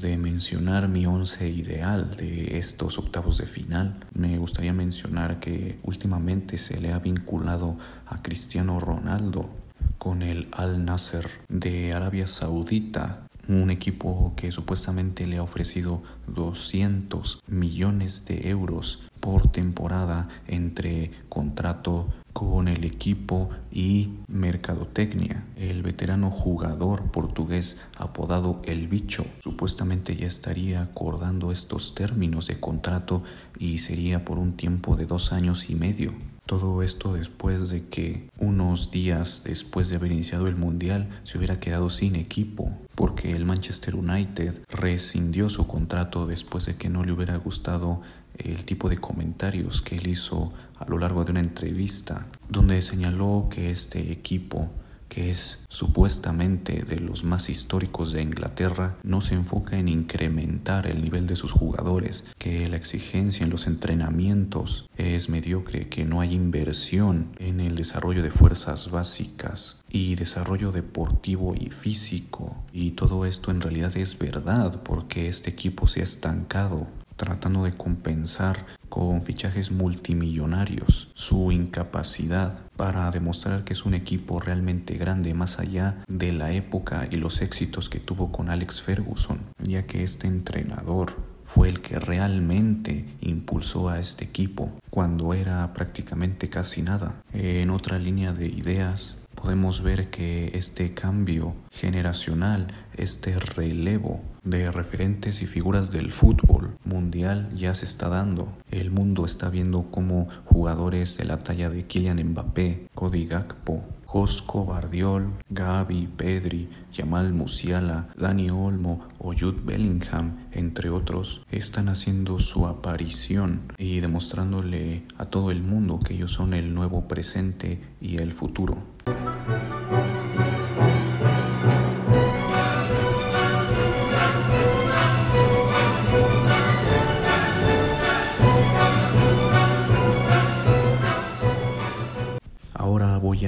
De 0.00 0.16
mencionar 0.16 0.88
mi 0.88 1.04
once 1.04 1.50
ideal 1.50 2.16
de 2.16 2.56
estos 2.56 2.98
octavos 2.98 3.36
de 3.36 3.44
final, 3.44 4.06
me 4.14 4.38
gustaría 4.38 4.72
mencionar 4.72 5.40
que 5.40 5.76
últimamente 5.82 6.56
se 6.56 6.80
le 6.80 6.92
ha 6.92 6.98
vinculado 7.00 7.76
a 8.06 8.22
Cristiano 8.22 8.80
Ronaldo 8.80 9.50
con 9.98 10.22
el 10.22 10.48
Al 10.52 10.86
Nasser 10.86 11.28
de 11.48 11.92
Arabia 11.92 12.26
Saudita 12.26 13.26
un 13.48 13.70
equipo 13.70 14.32
que 14.36 14.52
supuestamente 14.52 15.26
le 15.26 15.38
ha 15.38 15.42
ofrecido 15.42 16.02
200 16.28 17.42
millones 17.48 18.24
de 18.24 18.48
euros 18.48 19.02
por 19.18 19.50
temporada 19.50 20.28
entre 20.46 21.10
contrato 21.28 22.08
con 22.32 22.68
el 22.68 22.84
equipo 22.84 23.50
y 23.70 24.10
mercadotecnia. 24.28 25.44
El 25.56 25.82
veterano 25.82 26.30
jugador 26.30 27.10
portugués 27.10 27.76
apodado 27.96 28.60
El 28.64 28.88
Bicho 28.88 29.24
supuestamente 29.42 30.16
ya 30.16 30.26
estaría 30.26 30.82
acordando 30.82 31.52
estos 31.52 31.94
términos 31.94 32.46
de 32.46 32.60
contrato 32.60 33.22
y 33.58 33.78
sería 33.78 34.24
por 34.24 34.38
un 34.38 34.54
tiempo 34.54 34.96
de 34.96 35.06
dos 35.06 35.32
años 35.32 35.70
y 35.70 35.74
medio. 35.74 36.12
Todo 36.46 36.82
esto 36.82 37.12
después 37.12 37.70
de 37.70 37.86
que 37.86 38.28
unos 38.38 38.90
días 38.90 39.42
después 39.44 39.88
de 39.88 39.96
haber 39.96 40.10
iniciado 40.10 40.48
el 40.48 40.56
Mundial 40.56 41.20
se 41.22 41.38
hubiera 41.38 41.60
quedado 41.60 41.90
sin 41.90 42.16
equipo 42.16 42.72
porque 42.96 43.32
el 43.36 43.44
Manchester 43.44 43.94
United 43.94 44.60
rescindió 44.68 45.48
su 45.48 45.68
contrato 45.68 46.26
después 46.26 46.66
de 46.66 46.74
que 46.74 46.88
no 46.88 47.04
le 47.04 47.12
hubiera 47.12 47.36
gustado 47.36 48.02
el 48.36 48.64
tipo 48.64 48.88
de 48.88 48.98
comentarios 48.98 49.82
que 49.82 49.96
él 49.96 50.08
hizo 50.08 50.52
a 50.80 50.88
lo 50.88 50.98
largo 50.98 51.24
de 51.24 51.30
una 51.30 51.40
entrevista 51.40 52.26
donde 52.48 52.82
señaló 52.82 53.48
que 53.48 53.70
este 53.70 54.10
equipo 54.10 54.70
que 55.10 55.28
es 55.28 55.58
supuestamente 55.68 56.84
de 56.84 57.00
los 57.00 57.24
más 57.24 57.50
históricos 57.50 58.12
de 58.12 58.22
Inglaterra, 58.22 58.96
no 59.02 59.20
se 59.20 59.34
enfoca 59.34 59.76
en 59.76 59.88
incrementar 59.88 60.86
el 60.86 61.02
nivel 61.02 61.26
de 61.26 61.36
sus 61.36 61.52
jugadores, 61.52 62.24
que 62.38 62.68
la 62.68 62.76
exigencia 62.76 63.44
en 63.44 63.50
los 63.50 63.66
entrenamientos 63.66 64.88
es 64.96 65.28
mediocre, 65.28 65.88
que 65.88 66.04
no 66.04 66.20
hay 66.20 66.32
inversión 66.32 67.32
en 67.38 67.60
el 67.60 67.74
desarrollo 67.74 68.22
de 68.22 68.30
fuerzas 68.30 68.90
básicas 68.90 69.82
y 69.90 70.14
desarrollo 70.14 70.70
deportivo 70.70 71.54
y 71.58 71.70
físico. 71.70 72.56
Y 72.72 72.92
todo 72.92 73.26
esto 73.26 73.50
en 73.50 73.60
realidad 73.60 73.94
es 73.96 74.16
verdad 74.16 74.80
porque 74.84 75.28
este 75.28 75.50
equipo 75.50 75.88
se 75.88 76.00
ha 76.00 76.04
estancado 76.04 76.86
tratando 77.16 77.64
de 77.64 77.74
compensar 77.74 78.64
con 78.90 79.22
fichajes 79.22 79.72
multimillonarios 79.72 81.10
su 81.14 81.50
incapacidad 81.52 82.60
para 82.76 83.10
demostrar 83.10 83.64
que 83.64 83.72
es 83.72 83.86
un 83.86 83.94
equipo 83.94 84.40
realmente 84.40 84.94
grande 84.98 85.32
más 85.32 85.58
allá 85.58 86.04
de 86.08 86.32
la 86.32 86.52
época 86.52 87.08
y 87.10 87.16
los 87.16 87.40
éxitos 87.40 87.88
que 87.88 88.00
tuvo 88.00 88.32
con 88.32 88.50
Alex 88.50 88.82
Ferguson, 88.82 89.40
ya 89.62 89.86
que 89.86 90.02
este 90.02 90.26
entrenador 90.26 91.30
fue 91.44 91.68
el 91.68 91.80
que 91.80 91.98
realmente 91.98 93.06
impulsó 93.20 93.88
a 93.88 93.98
este 93.98 94.24
equipo 94.24 94.70
cuando 94.88 95.34
era 95.34 95.72
prácticamente 95.72 96.48
casi 96.48 96.82
nada. 96.82 97.22
En 97.32 97.70
otra 97.70 97.98
línea 97.98 98.32
de 98.32 98.46
ideas, 98.46 99.16
podemos 99.40 99.82
ver 99.82 100.10
que 100.10 100.50
este 100.54 100.92
cambio 100.92 101.54
generacional, 101.70 102.68
este 102.96 103.38
relevo 103.38 104.20
de 104.44 104.70
referentes 104.70 105.42
y 105.42 105.46
figuras 105.46 105.90
del 105.90 106.12
fútbol 106.12 106.76
mundial 106.84 107.50
ya 107.56 107.74
se 107.74 107.84
está 107.84 108.08
dando. 108.08 108.52
El 108.70 108.90
mundo 108.90 109.24
está 109.24 109.48
viendo 109.50 109.90
cómo 109.90 110.28
jugadores 110.44 111.16
de 111.16 111.24
la 111.24 111.38
talla 111.38 111.70
de 111.70 111.86
Kylian 111.86 112.22
Mbappé, 112.22 112.88
Cody 112.94 113.26
Gakpo, 113.26 113.82
Josco 114.04 114.66
Bardiol, 114.66 115.34
Gaby, 115.50 116.08
Pedri, 116.16 116.68
Yamal 116.92 117.32
Musiala, 117.32 118.08
Dani 118.16 118.50
Olmo 118.50 119.06
o 119.20 119.32
Jude 119.38 119.60
Bellingham, 119.64 120.48
entre 120.50 120.90
otros, 120.90 121.46
están 121.52 121.88
haciendo 121.88 122.40
su 122.40 122.66
aparición 122.66 123.72
y 123.78 124.00
demostrándole 124.00 125.04
a 125.16 125.26
todo 125.26 125.52
el 125.52 125.62
mundo 125.62 126.00
que 126.00 126.14
ellos 126.14 126.32
son 126.32 126.54
el 126.54 126.74
nuevo 126.74 127.06
presente 127.06 127.80
y 128.00 128.16
el 128.16 128.32
futuro. 128.32 128.78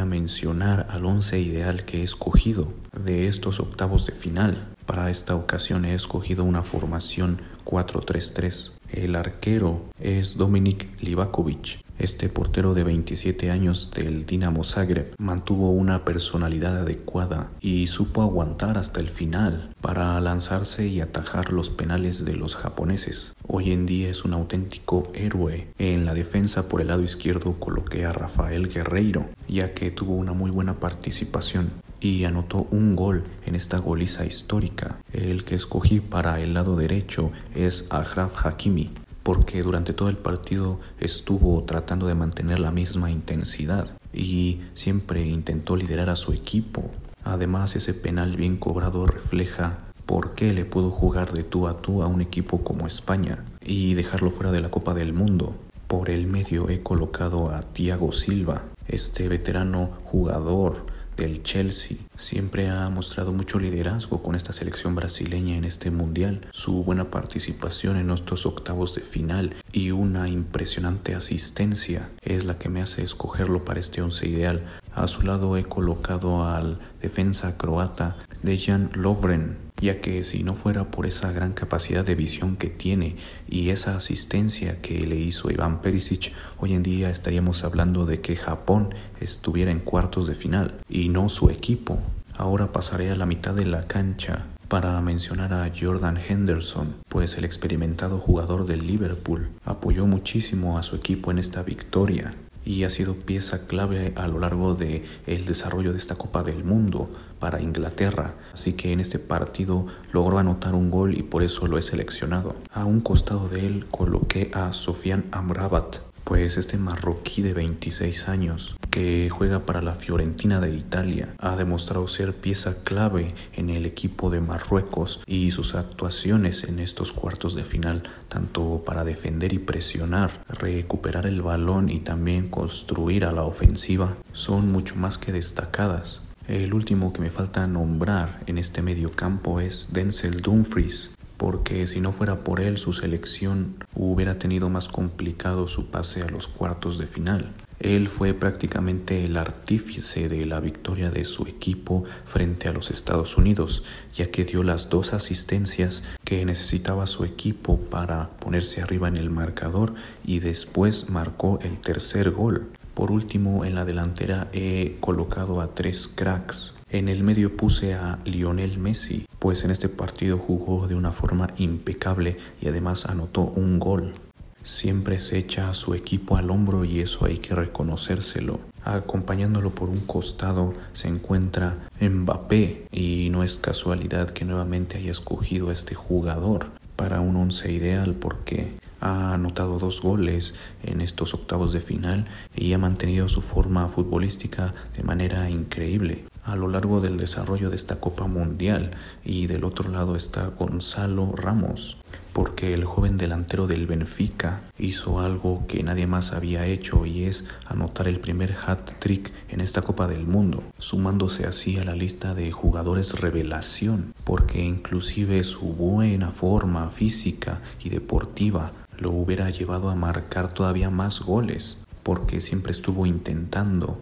Mencionar 0.00 0.86
al 0.90 1.04
once 1.04 1.38
ideal 1.38 1.84
que 1.84 2.00
he 2.00 2.02
escogido 2.02 2.72
de 2.98 3.28
estos 3.28 3.60
octavos 3.60 4.06
de 4.06 4.12
final. 4.12 4.68
Para 4.86 5.10
esta 5.10 5.36
ocasión 5.36 5.84
he 5.84 5.94
escogido 5.94 6.44
una 6.44 6.62
formación 6.62 7.42
4-3-3. 7.64 8.72
El 8.90 9.14
arquero 9.14 9.84
es 10.00 10.36
Dominik 10.36 11.00
Livakovic. 11.00 11.80
Este 12.02 12.28
portero 12.28 12.74
de 12.74 12.82
27 12.82 13.52
años 13.52 13.92
del 13.94 14.26
Dinamo 14.26 14.64
Zagreb 14.64 15.14
mantuvo 15.18 15.70
una 15.70 16.04
personalidad 16.04 16.78
adecuada 16.78 17.52
y 17.60 17.86
supo 17.86 18.22
aguantar 18.22 18.76
hasta 18.76 18.98
el 18.98 19.08
final 19.08 19.72
para 19.80 20.20
lanzarse 20.20 20.88
y 20.88 21.00
atajar 21.00 21.52
los 21.52 21.70
penales 21.70 22.24
de 22.24 22.34
los 22.34 22.56
japoneses. 22.56 23.34
Hoy 23.46 23.70
en 23.70 23.86
día 23.86 24.10
es 24.10 24.24
un 24.24 24.32
auténtico 24.32 25.12
héroe. 25.14 25.68
En 25.78 26.04
la 26.04 26.12
defensa 26.12 26.68
por 26.68 26.80
el 26.80 26.88
lado 26.88 27.04
izquierdo 27.04 27.60
coloqué 27.60 28.04
a 28.04 28.12
Rafael 28.12 28.66
Guerreiro, 28.66 29.28
ya 29.46 29.72
que 29.72 29.92
tuvo 29.92 30.16
una 30.16 30.32
muy 30.32 30.50
buena 30.50 30.80
participación 30.80 31.70
y 32.00 32.24
anotó 32.24 32.66
un 32.72 32.96
gol 32.96 33.22
en 33.46 33.54
esta 33.54 33.78
goliza 33.78 34.26
histórica. 34.26 34.98
El 35.12 35.44
que 35.44 35.54
escogí 35.54 36.00
para 36.00 36.40
el 36.40 36.54
lado 36.54 36.74
derecho 36.74 37.30
es 37.54 37.86
Agraf 37.90 38.44
Hakimi, 38.44 38.90
porque 39.22 39.62
durante 39.62 39.92
todo 39.92 40.08
el 40.08 40.16
partido 40.16 40.80
estuvo 40.98 41.62
tratando 41.64 42.06
de 42.06 42.14
mantener 42.14 42.60
la 42.60 42.70
misma 42.70 43.10
intensidad 43.10 43.96
y 44.12 44.60
siempre 44.74 45.24
intentó 45.26 45.76
liderar 45.76 46.10
a 46.10 46.16
su 46.16 46.32
equipo. 46.32 46.90
Además, 47.24 47.76
ese 47.76 47.94
penal 47.94 48.36
bien 48.36 48.56
cobrado 48.56 49.06
refleja 49.06 49.78
¿Por 50.06 50.34
qué 50.34 50.52
le 50.52 50.64
pudo 50.64 50.90
jugar 50.90 51.32
de 51.32 51.44
tú 51.44 51.68
a 51.68 51.80
tú 51.80 52.02
a 52.02 52.06
un 52.06 52.20
equipo 52.20 52.64
como 52.64 52.86
España 52.86 53.44
y 53.64 53.94
dejarlo 53.94 54.30
fuera 54.30 54.50
de 54.50 54.60
la 54.60 54.70
Copa 54.70 54.94
del 54.94 55.12
Mundo? 55.12 55.54
Por 55.86 56.10
el 56.10 56.26
medio 56.26 56.68
he 56.68 56.82
colocado 56.82 57.50
a 57.50 57.62
Thiago 57.62 58.12
Silva, 58.12 58.64
este 58.88 59.28
veterano 59.28 59.90
jugador 60.04 60.86
del 61.16 61.42
Chelsea. 61.42 61.98
Siempre 62.16 62.68
ha 62.68 62.88
mostrado 62.88 63.32
mucho 63.32 63.58
liderazgo 63.58 64.22
con 64.22 64.34
esta 64.34 64.52
selección 64.52 64.94
brasileña 64.94 65.56
en 65.56 65.64
este 65.64 65.90
mundial. 65.90 66.46
Su 66.50 66.84
buena 66.84 67.10
participación 67.10 67.96
en 67.96 68.10
estos 68.10 68.46
octavos 68.46 68.94
de 68.94 69.02
final 69.02 69.54
y 69.72 69.90
una 69.90 70.28
impresionante 70.28 71.14
asistencia 71.14 72.10
es 72.22 72.44
la 72.44 72.58
que 72.58 72.68
me 72.68 72.82
hace 72.82 73.02
escogerlo 73.02 73.64
para 73.64 73.80
este 73.80 74.02
once 74.02 74.28
ideal. 74.28 74.62
A 74.94 75.08
su 75.08 75.22
lado 75.22 75.56
he 75.56 75.64
colocado 75.64 76.44
al 76.44 76.78
defensa 77.00 77.56
croata 77.56 78.16
Dejan 78.42 78.90
Lovren, 78.94 79.71
ya 79.82 80.00
que 80.00 80.22
si 80.22 80.44
no 80.44 80.54
fuera 80.54 80.92
por 80.92 81.06
esa 81.06 81.32
gran 81.32 81.52
capacidad 81.52 82.04
de 82.04 82.14
visión 82.14 82.56
que 82.56 82.68
tiene 82.68 83.16
y 83.48 83.70
esa 83.70 83.96
asistencia 83.96 84.80
que 84.80 85.06
le 85.06 85.16
hizo 85.16 85.50
Iván 85.50 85.82
Perisic, 85.82 86.32
hoy 86.58 86.74
en 86.74 86.84
día 86.84 87.10
estaríamos 87.10 87.64
hablando 87.64 88.06
de 88.06 88.20
que 88.20 88.36
Japón 88.36 88.94
estuviera 89.20 89.72
en 89.72 89.80
cuartos 89.80 90.28
de 90.28 90.36
final 90.36 90.80
y 90.88 91.08
no 91.08 91.28
su 91.28 91.50
equipo. 91.50 91.98
Ahora 92.36 92.70
pasaré 92.70 93.10
a 93.10 93.16
la 93.16 93.26
mitad 93.26 93.54
de 93.54 93.64
la 93.64 93.82
cancha 93.82 94.46
para 94.68 94.98
mencionar 95.00 95.52
a 95.52 95.70
Jordan 95.76 96.16
Henderson, 96.16 96.94
pues 97.08 97.36
el 97.36 97.44
experimentado 97.44 98.18
jugador 98.18 98.66
del 98.66 98.86
Liverpool 98.86 99.50
apoyó 99.64 100.06
muchísimo 100.06 100.78
a 100.78 100.84
su 100.84 100.94
equipo 100.94 101.32
en 101.32 101.38
esta 101.38 101.64
victoria 101.64 102.36
y 102.64 102.84
ha 102.84 102.90
sido 102.90 103.16
pieza 103.16 103.66
clave 103.66 104.12
a 104.14 104.28
lo 104.28 104.38
largo 104.38 104.74
de 104.74 105.04
el 105.26 105.44
desarrollo 105.44 105.90
de 105.90 105.98
esta 105.98 106.14
Copa 106.14 106.44
del 106.44 106.62
Mundo 106.62 107.10
para 107.42 107.60
Inglaterra. 107.60 108.36
Así 108.54 108.74
que 108.74 108.92
en 108.92 109.00
este 109.00 109.18
partido 109.18 109.88
logró 110.12 110.38
anotar 110.38 110.76
un 110.76 110.92
gol 110.92 111.18
y 111.18 111.24
por 111.24 111.42
eso 111.42 111.66
lo 111.66 111.76
he 111.76 111.82
seleccionado. 111.82 112.54
A 112.72 112.84
un 112.84 113.00
costado 113.00 113.48
de 113.48 113.66
él 113.66 113.86
coloqué 113.90 114.52
a 114.54 114.72
Sofian 114.72 115.24
Amrabat, 115.32 115.96
pues 116.22 116.56
este 116.56 116.78
marroquí 116.78 117.42
de 117.42 117.52
26 117.52 118.28
años 118.28 118.76
que 118.90 119.28
juega 119.28 119.66
para 119.66 119.82
la 119.82 119.94
Fiorentina 119.94 120.60
de 120.60 120.72
Italia 120.72 121.34
ha 121.38 121.56
demostrado 121.56 122.06
ser 122.06 122.36
pieza 122.36 122.84
clave 122.84 123.34
en 123.54 123.70
el 123.70 123.86
equipo 123.86 124.30
de 124.30 124.40
Marruecos 124.40 125.20
y 125.26 125.50
sus 125.50 125.74
actuaciones 125.74 126.62
en 126.62 126.78
estos 126.78 127.12
cuartos 127.12 127.56
de 127.56 127.64
final, 127.64 128.04
tanto 128.28 128.82
para 128.84 129.02
defender 129.02 129.52
y 129.52 129.58
presionar, 129.58 130.44
recuperar 130.48 131.26
el 131.26 131.42
balón 131.42 131.88
y 131.88 131.98
también 131.98 132.48
construir 132.48 133.24
a 133.24 133.32
la 133.32 133.42
ofensiva, 133.42 134.16
son 134.32 134.70
mucho 134.70 134.94
más 134.94 135.18
que 135.18 135.32
destacadas. 135.32 136.21
El 136.48 136.74
último 136.74 137.12
que 137.12 137.20
me 137.20 137.30
falta 137.30 137.66
nombrar 137.68 138.42
en 138.46 138.58
este 138.58 138.82
medio 138.82 139.12
campo 139.12 139.60
es 139.60 139.90
Denzel 139.92 140.40
Dumfries, 140.40 141.12
porque 141.36 141.86
si 141.86 142.00
no 142.00 142.12
fuera 142.12 142.42
por 142.42 142.60
él 142.60 142.78
su 142.78 142.92
selección 142.92 143.76
hubiera 143.94 144.34
tenido 144.38 144.68
más 144.68 144.88
complicado 144.88 145.68
su 145.68 145.90
pase 145.90 146.22
a 146.22 146.28
los 146.28 146.48
cuartos 146.48 146.98
de 146.98 147.06
final. 147.06 147.52
Él 147.78 148.08
fue 148.08 148.34
prácticamente 148.34 149.24
el 149.24 149.36
artífice 149.36 150.28
de 150.28 150.44
la 150.46 150.60
victoria 150.60 151.10
de 151.10 151.24
su 151.24 151.46
equipo 151.46 152.04
frente 152.24 152.68
a 152.68 152.72
los 152.72 152.90
Estados 152.90 153.36
Unidos, 153.36 153.84
ya 154.14 154.30
que 154.30 154.44
dio 154.44 154.62
las 154.62 154.88
dos 154.88 155.12
asistencias 155.12 156.04
que 156.24 156.44
necesitaba 156.44 157.06
su 157.06 157.24
equipo 157.24 157.78
para 157.78 158.30
ponerse 158.38 158.82
arriba 158.82 159.08
en 159.08 159.16
el 159.16 159.30
marcador 159.30 159.94
y 160.24 160.40
después 160.40 161.08
marcó 161.08 161.58
el 161.62 161.80
tercer 161.80 162.30
gol. 162.30 162.68
Por 162.94 163.10
último, 163.10 163.64
en 163.64 163.74
la 163.74 163.84
delantera 163.84 164.48
he 164.52 164.96
colocado 165.00 165.60
a 165.60 165.74
tres 165.74 166.08
cracks. 166.08 166.74
En 166.90 167.08
el 167.08 167.22
medio 167.22 167.56
puse 167.56 167.94
a 167.94 168.18
Lionel 168.24 168.78
Messi, 168.78 169.26
pues 169.38 169.64
en 169.64 169.70
este 169.70 169.88
partido 169.88 170.36
jugó 170.36 170.86
de 170.86 170.94
una 170.94 171.10
forma 171.10 171.48
impecable 171.56 172.36
y 172.60 172.68
además 172.68 173.06
anotó 173.06 173.42
un 173.42 173.78
gol. 173.78 174.14
Siempre 174.62 175.18
se 175.18 175.38
echa 175.38 175.70
a 175.70 175.74
su 175.74 175.94
equipo 175.94 176.36
al 176.36 176.50
hombro 176.50 176.84
y 176.84 177.00
eso 177.00 177.24
hay 177.24 177.38
que 177.38 177.54
reconocérselo. 177.54 178.60
Acompañándolo 178.84 179.74
por 179.74 179.88
un 179.88 180.00
costado 180.00 180.74
se 180.92 181.08
encuentra 181.08 181.88
Mbappé 182.00 182.86
y 182.92 183.28
no 183.30 183.42
es 183.42 183.56
casualidad 183.56 184.30
que 184.30 184.44
nuevamente 184.44 184.98
haya 184.98 185.10
escogido 185.10 185.70
a 185.70 185.72
este 185.72 185.94
jugador 185.94 186.66
para 186.94 187.20
un 187.20 187.36
once 187.36 187.72
ideal 187.72 188.14
porque 188.14 188.74
ha 189.02 189.34
anotado 189.34 189.78
dos 189.78 190.00
goles 190.00 190.54
en 190.82 191.00
estos 191.00 191.34
octavos 191.34 191.72
de 191.72 191.80
final 191.80 192.26
y 192.54 192.72
ha 192.72 192.78
mantenido 192.78 193.28
su 193.28 193.42
forma 193.42 193.88
futbolística 193.88 194.72
de 194.96 195.02
manera 195.02 195.50
increíble. 195.50 196.24
A 196.44 196.56
lo 196.56 196.68
largo 196.68 197.00
del 197.00 197.18
desarrollo 197.18 197.68
de 197.68 197.76
esta 197.76 198.00
Copa 198.00 198.26
Mundial 198.26 198.92
y 199.24 199.48
del 199.48 199.64
otro 199.64 199.90
lado 199.90 200.16
está 200.16 200.46
Gonzalo 200.46 201.32
Ramos 201.36 201.98
porque 202.32 202.72
el 202.72 202.84
joven 202.84 203.16
delantero 203.16 203.66
del 203.66 203.86
Benfica 203.86 204.62
hizo 204.78 205.20
algo 205.20 205.66
que 205.66 205.82
nadie 205.82 206.06
más 206.06 206.32
había 206.32 206.66
hecho 206.66 207.04
y 207.06 207.24
es 207.24 207.44
anotar 207.66 208.08
el 208.08 208.20
primer 208.20 208.56
hat-trick 208.66 209.32
en 209.48 209.60
esta 209.60 209.82
Copa 209.82 210.08
del 210.08 210.26
Mundo, 210.26 210.62
sumándose 210.78 211.46
así 211.46 211.78
a 211.78 211.84
la 211.84 211.94
lista 211.94 212.34
de 212.34 212.50
jugadores 212.50 213.20
revelación, 213.20 214.14
porque 214.24 214.62
inclusive 214.62 215.44
su 215.44 215.74
buena 215.74 216.30
forma 216.30 216.88
física 216.88 217.60
y 217.82 217.90
deportiva 217.90 218.72
lo 219.02 219.10
hubiera 219.10 219.50
llevado 219.50 219.90
a 219.90 219.96
marcar 219.96 220.54
todavía 220.54 220.88
más 220.88 221.20
goles, 221.20 221.76
porque 222.04 222.40
siempre 222.40 222.70
estuvo 222.70 223.04
intentando. 223.04 224.00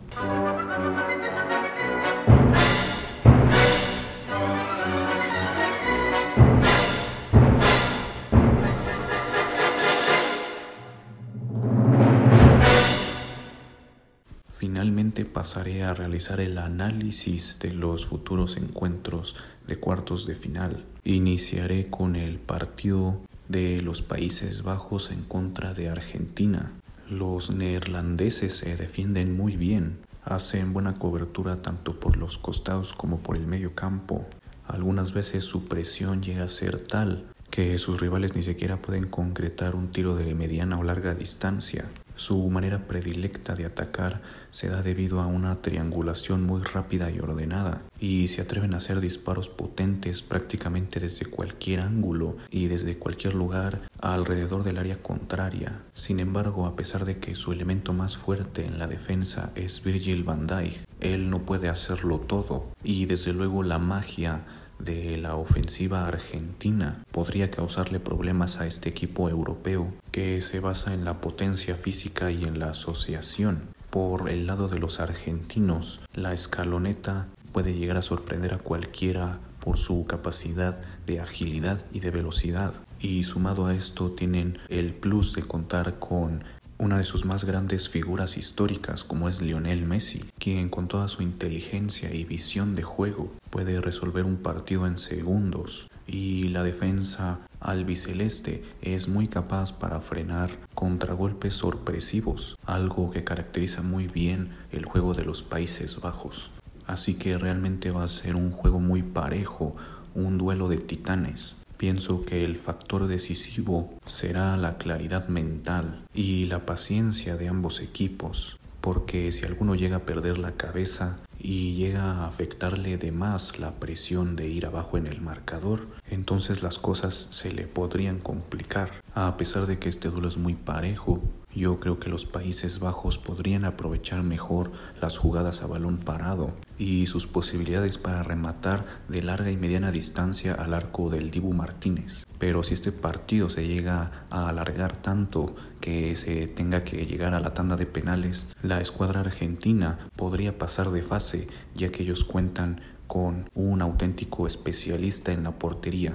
Finalmente 14.52 15.24
pasaré 15.24 15.82
a 15.84 15.94
realizar 15.94 16.40
el 16.40 16.58
análisis 16.58 17.58
de 17.58 17.72
los 17.72 18.04
futuros 18.04 18.58
encuentros 18.58 19.34
de 19.66 19.78
cuartos 19.78 20.26
de 20.26 20.34
final. 20.34 20.84
Iniciaré 21.04 21.88
con 21.88 22.14
el 22.14 22.38
partido 22.38 23.22
de 23.50 23.82
los 23.82 24.00
Países 24.00 24.62
Bajos 24.62 25.10
en 25.10 25.22
contra 25.22 25.74
de 25.74 25.88
Argentina. 25.88 26.70
Los 27.08 27.50
neerlandeses 27.50 28.54
se 28.54 28.76
defienden 28.76 29.36
muy 29.36 29.56
bien, 29.56 29.98
hacen 30.24 30.72
buena 30.72 30.94
cobertura 31.00 31.60
tanto 31.60 31.98
por 31.98 32.16
los 32.16 32.38
costados 32.38 32.92
como 32.92 33.18
por 33.18 33.36
el 33.36 33.48
medio 33.48 33.74
campo. 33.74 34.24
Algunas 34.68 35.12
veces 35.12 35.42
su 35.42 35.66
presión 35.66 36.22
llega 36.22 36.44
a 36.44 36.48
ser 36.48 36.78
tal 36.78 37.26
que 37.50 37.76
sus 37.78 37.98
rivales 37.98 38.36
ni 38.36 38.44
siquiera 38.44 38.80
pueden 38.80 39.08
concretar 39.08 39.74
un 39.74 39.90
tiro 39.90 40.14
de 40.14 40.32
mediana 40.36 40.78
o 40.78 40.84
larga 40.84 41.16
distancia. 41.16 41.86
Su 42.20 42.50
manera 42.50 42.86
predilecta 42.86 43.54
de 43.54 43.64
atacar 43.64 44.20
se 44.50 44.68
da 44.68 44.82
debido 44.82 45.22
a 45.22 45.26
una 45.26 45.62
triangulación 45.62 46.44
muy 46.44 46.60
rápida 46.60 47.10
y 47.10 47.18
ordenada, 47.18 47.80
y 47.98 48.28
se 48.28 48.42
atreven 48.42 48.74
a 48.74 48.76
hacer 48.76 49.00
disparos 49.00 49.48
potentes 49.48 50.20
prácticamente 50.20 51.00
desde 51.00 51.24
cualquier 51.24 51.80
ángulo 51.80 52.36
y 52.50 52.66
desde 52.66 52.98
cualquier 52.98 53.32
lugar 53.32 53.88
alrededor 54.02 54.64
del 54.64 54.76
área 54.76 55.00
contraria. 55.00 55.80
Sin 55.94 56.20
embargo, 56.20 56.66
a 56.66 56.76
pesar 56.76 57.06
de 57.06 57.16
que 57.16 57.34
su 57.34 57.52
elemento 57.52 57.94
más 57.94 58.18
fuerte 58.18 58.66
en 58.66 58.78
la 58.78 58.86
defensa 58.86 59.50
es 59.54 59.82
Virgil 59.82 60.22
van 60.22 60.46
Dijk, 60.46 60.84
él 61.00 61.30
no 61.30 61.46
puede 61.46 61.70
hacerlo 61.70 62.18
todo, 62.18 62.66
y 62.84 63.06
desde 63.06 63.32
luego 63.32 63.62
la 63.62 63.78
magia 63.78 64.44
de 64.84 65.16
la 65.16 65.36
ofensiva 65.36 66.06
argentina 66.06 67.04
podría 67.10 67.50
causarle 67.50 68.00
problemas 68.00 68.60
a 68.60 68.66
este 68.66 68.88
equipo 68.88 69.28
europeo 69.28 69.92
que 70.10 70.40
se 70.40 70.60
basa 70.60 70.94
en 70.94 71.04
la 71.04 71.20
potencia 71.20 71.76
física 71.76 72.30
y 72.30 72.44
en 72.44 72.58
la 72.58 72.70
asociación. 72.70 73.62
Por 73.90 74.28
el 74.28 74.46
lado 74.46 74.68
de 74.68 74.78
los 74.78 75.00
argentinos, 75.00 76.00
la 76.14 76.32
escaloneta 76.32 77.26
puede 77.52 77.74
llegar 77.74 77.96
a 77.96 78.02
sorprender 78.02 78.54
a 78.54 78.58
cualquiera 78.58 79.40
por 79.60 79.76
su 79.76 80.06
capacidad 80.06 80.78
de 81.06 81.20
agilidad 81.20 81.84
y 81.92 82.00
de 82.00 82.10
velocidad. 82.10 82.74
Y 83.00 83.24
sumado 83.24 83.66
a 83.66 83.74
esto 83.74 84.10
tienen 84.10 84.58
el 84.68 84.94
plus 84.94 85.34
de 85.34 85.42
contar 85.42 85.98
con 85.98 86.44
una 86.80 86.96
de 86.96 87.04
sus 87.04 87.26
más 87.26 87.44
grandes 87.44 87.90
figuras 87.90 88.38
históricas 88.38 89.04
como 89.04 89.28
es 89.28 89.42
Lionel 89.42 89.84
Messi, 89.84 90.24
quien 90.38 90.70
con 90.70 90.88
toda 90.88 91.08
su 91.08 91.22
inteligencia 91.22 92.14
y 92.14 92.24
visión 92.24 92.74
de 92.74 92.82
juego 92.82 93.30
puede 93.50 93.82
resolver 93.82 94.24
un 94.24 94.38
partido 94.38 94.86
en 94.86 94.98
segundos 94.98 95.88
y 96.06 96.44
la 96.48 96.62
defensa 96.62 97.40
albiceleste 97.60 98.64
es 98.80 99.08
muy 99.08 99.28
capaz 99.28 99.74
para 99.74 100.00
frenar 100.00 100.50
contragolpes 100.74 101.52
sorpresivos, 101.52 102.56
algo 102.64 103.10
que 103.10 103.24
caracteriza 103.24 103.82
muy 103.82 104.06
bien 104.06 104.48
el 104.72 104.86
juego 104.86 105.12
de 105.12 105.26
los 105.26 105.42
Países 105.42 106.00
Bajos. 106.00 106.50
Así 106.86 107.14
que 107.14 107.36
realmente 107.36 107.90
va 107.90 108.04
a 108.04 108.08
ser 108.08 108.36
un 108.36 108.52
juego 108.52 108.80
muy 108.80 109.02
parejo, 109.02 109.76
un 110.14 110.38
duelo 110.38 110.70
de 110.70 110.78
titanes. 110.78 111.59
Pienso 111.80 112.26
que 112.26 112.44
el 112.44 112.58
factor 112.58 113.06
decisivo 113.06 113.88
será 114.04 114.54
la 114.58 114.76
claridad 114.76 115.28
mental 115.28 116.04
y 116.12 116.44
la 116.44 116.66
paciencia 116.66 117.38
de 117.38 117.48
ambos 117.48 117.80
equipos, 117.80 118.59
porque 118.80 119.32
si 119.32 119.44
alguno 119.44 119.74
llega 119.74 119.96
a 119.96 120.06
perder 120.06 120.38
la 120.38 120.52
cabeza 120.52 121.18
y 121.38 121.74
llega 121.74 122.02
a 122.02 122.26
afectarle 122.26 122.98
de 122.98 123.12
más 123.12 123.58
la 123.58 123.72
presión 123.72 124.36
de 124.36 124.48
ir 124.48 124.66
abajo 124.66 124.98
en 124.98 125.06
el 125.06 125.20
marcador, 125.20 125.86
entonces 126.08 126.62
las 126.62 126.78
cosas 126.78 127.28
se 127.30 127.52
le 127.52 127.66
podrían 127.66 128.18
complicar. 128.18 129.02
A 129.14 129.36
pesar 129.36 129.66
de 129.66 129.78
que 129.78 129.88
este 129.88 130.08
duelo 130.08 130.28
es 130.28 130.36
muy 130.36 130.54
parejo, 130.54 131.22
yo 131.54 131.80
creo 131.80 131.98
que 131.98 132.10
los 132.10 132.26
Países 132.26 132.78
Bajos 132.78 133.18
podrían 133.18 133.64
aprovechar 133.64 134.22
mejor 134.22 134.70
las 135.00 135.18
jugadas 135.18 135.62
a 135.62 135.66
balón 135.66 135.98
parado 135.98 136.54
y 136.78 137.08
sus 137.08 137.26
posibilidades 137.26 137.98
para 137.98 138.22
rematar 138.22 138.84
de 139.08 139.22
larga 139.22 139.50
y 139.50 139.56
mediana 139.56 139.90
distancia 139.90 140.54
al 140.54 140.74
arco 140.74 141.10
del 141.10 141.32
Dibu 141.32 141.52
Martínez. 141.52 142.24
Pero 142.38 142.62
si 142.62 142.74
este 142.74 142.92
partido 142.92 143.50
se 143.50 143.66
llega 143.66 144.26
a 144.30 144.48
alargar 144.48 144.96
tanto 144.96 145.56
que 145.80 146.14
se 146.16 146.46
tenga 146.46 146.84
que 146.84 147.06
llegar 147.06 147.34
a 147.34 147.40
la 147.40 147.54
tanda 147.54 147.76
de 147.76 147.86
penales, 147.86 148.46
la 148.62 148.80
escuadra 148.80 149.20
argentina 149.20 149.98
podría 150.16 150.58
pasar 150.58 150.90
de 150.90 151.02
fase 151.02 151.48
ya 151.74 151.90
que 151.90 152.02
ellos 152.02 152.24
cuentan 152.24 152.80
con 153.06 153.50
un 153.54 153.82
auténtico 153.82 154.46
especialista 154.46 155.32
en 155.32 155.44
la 155.44 155.58
portería. 155.58 156.14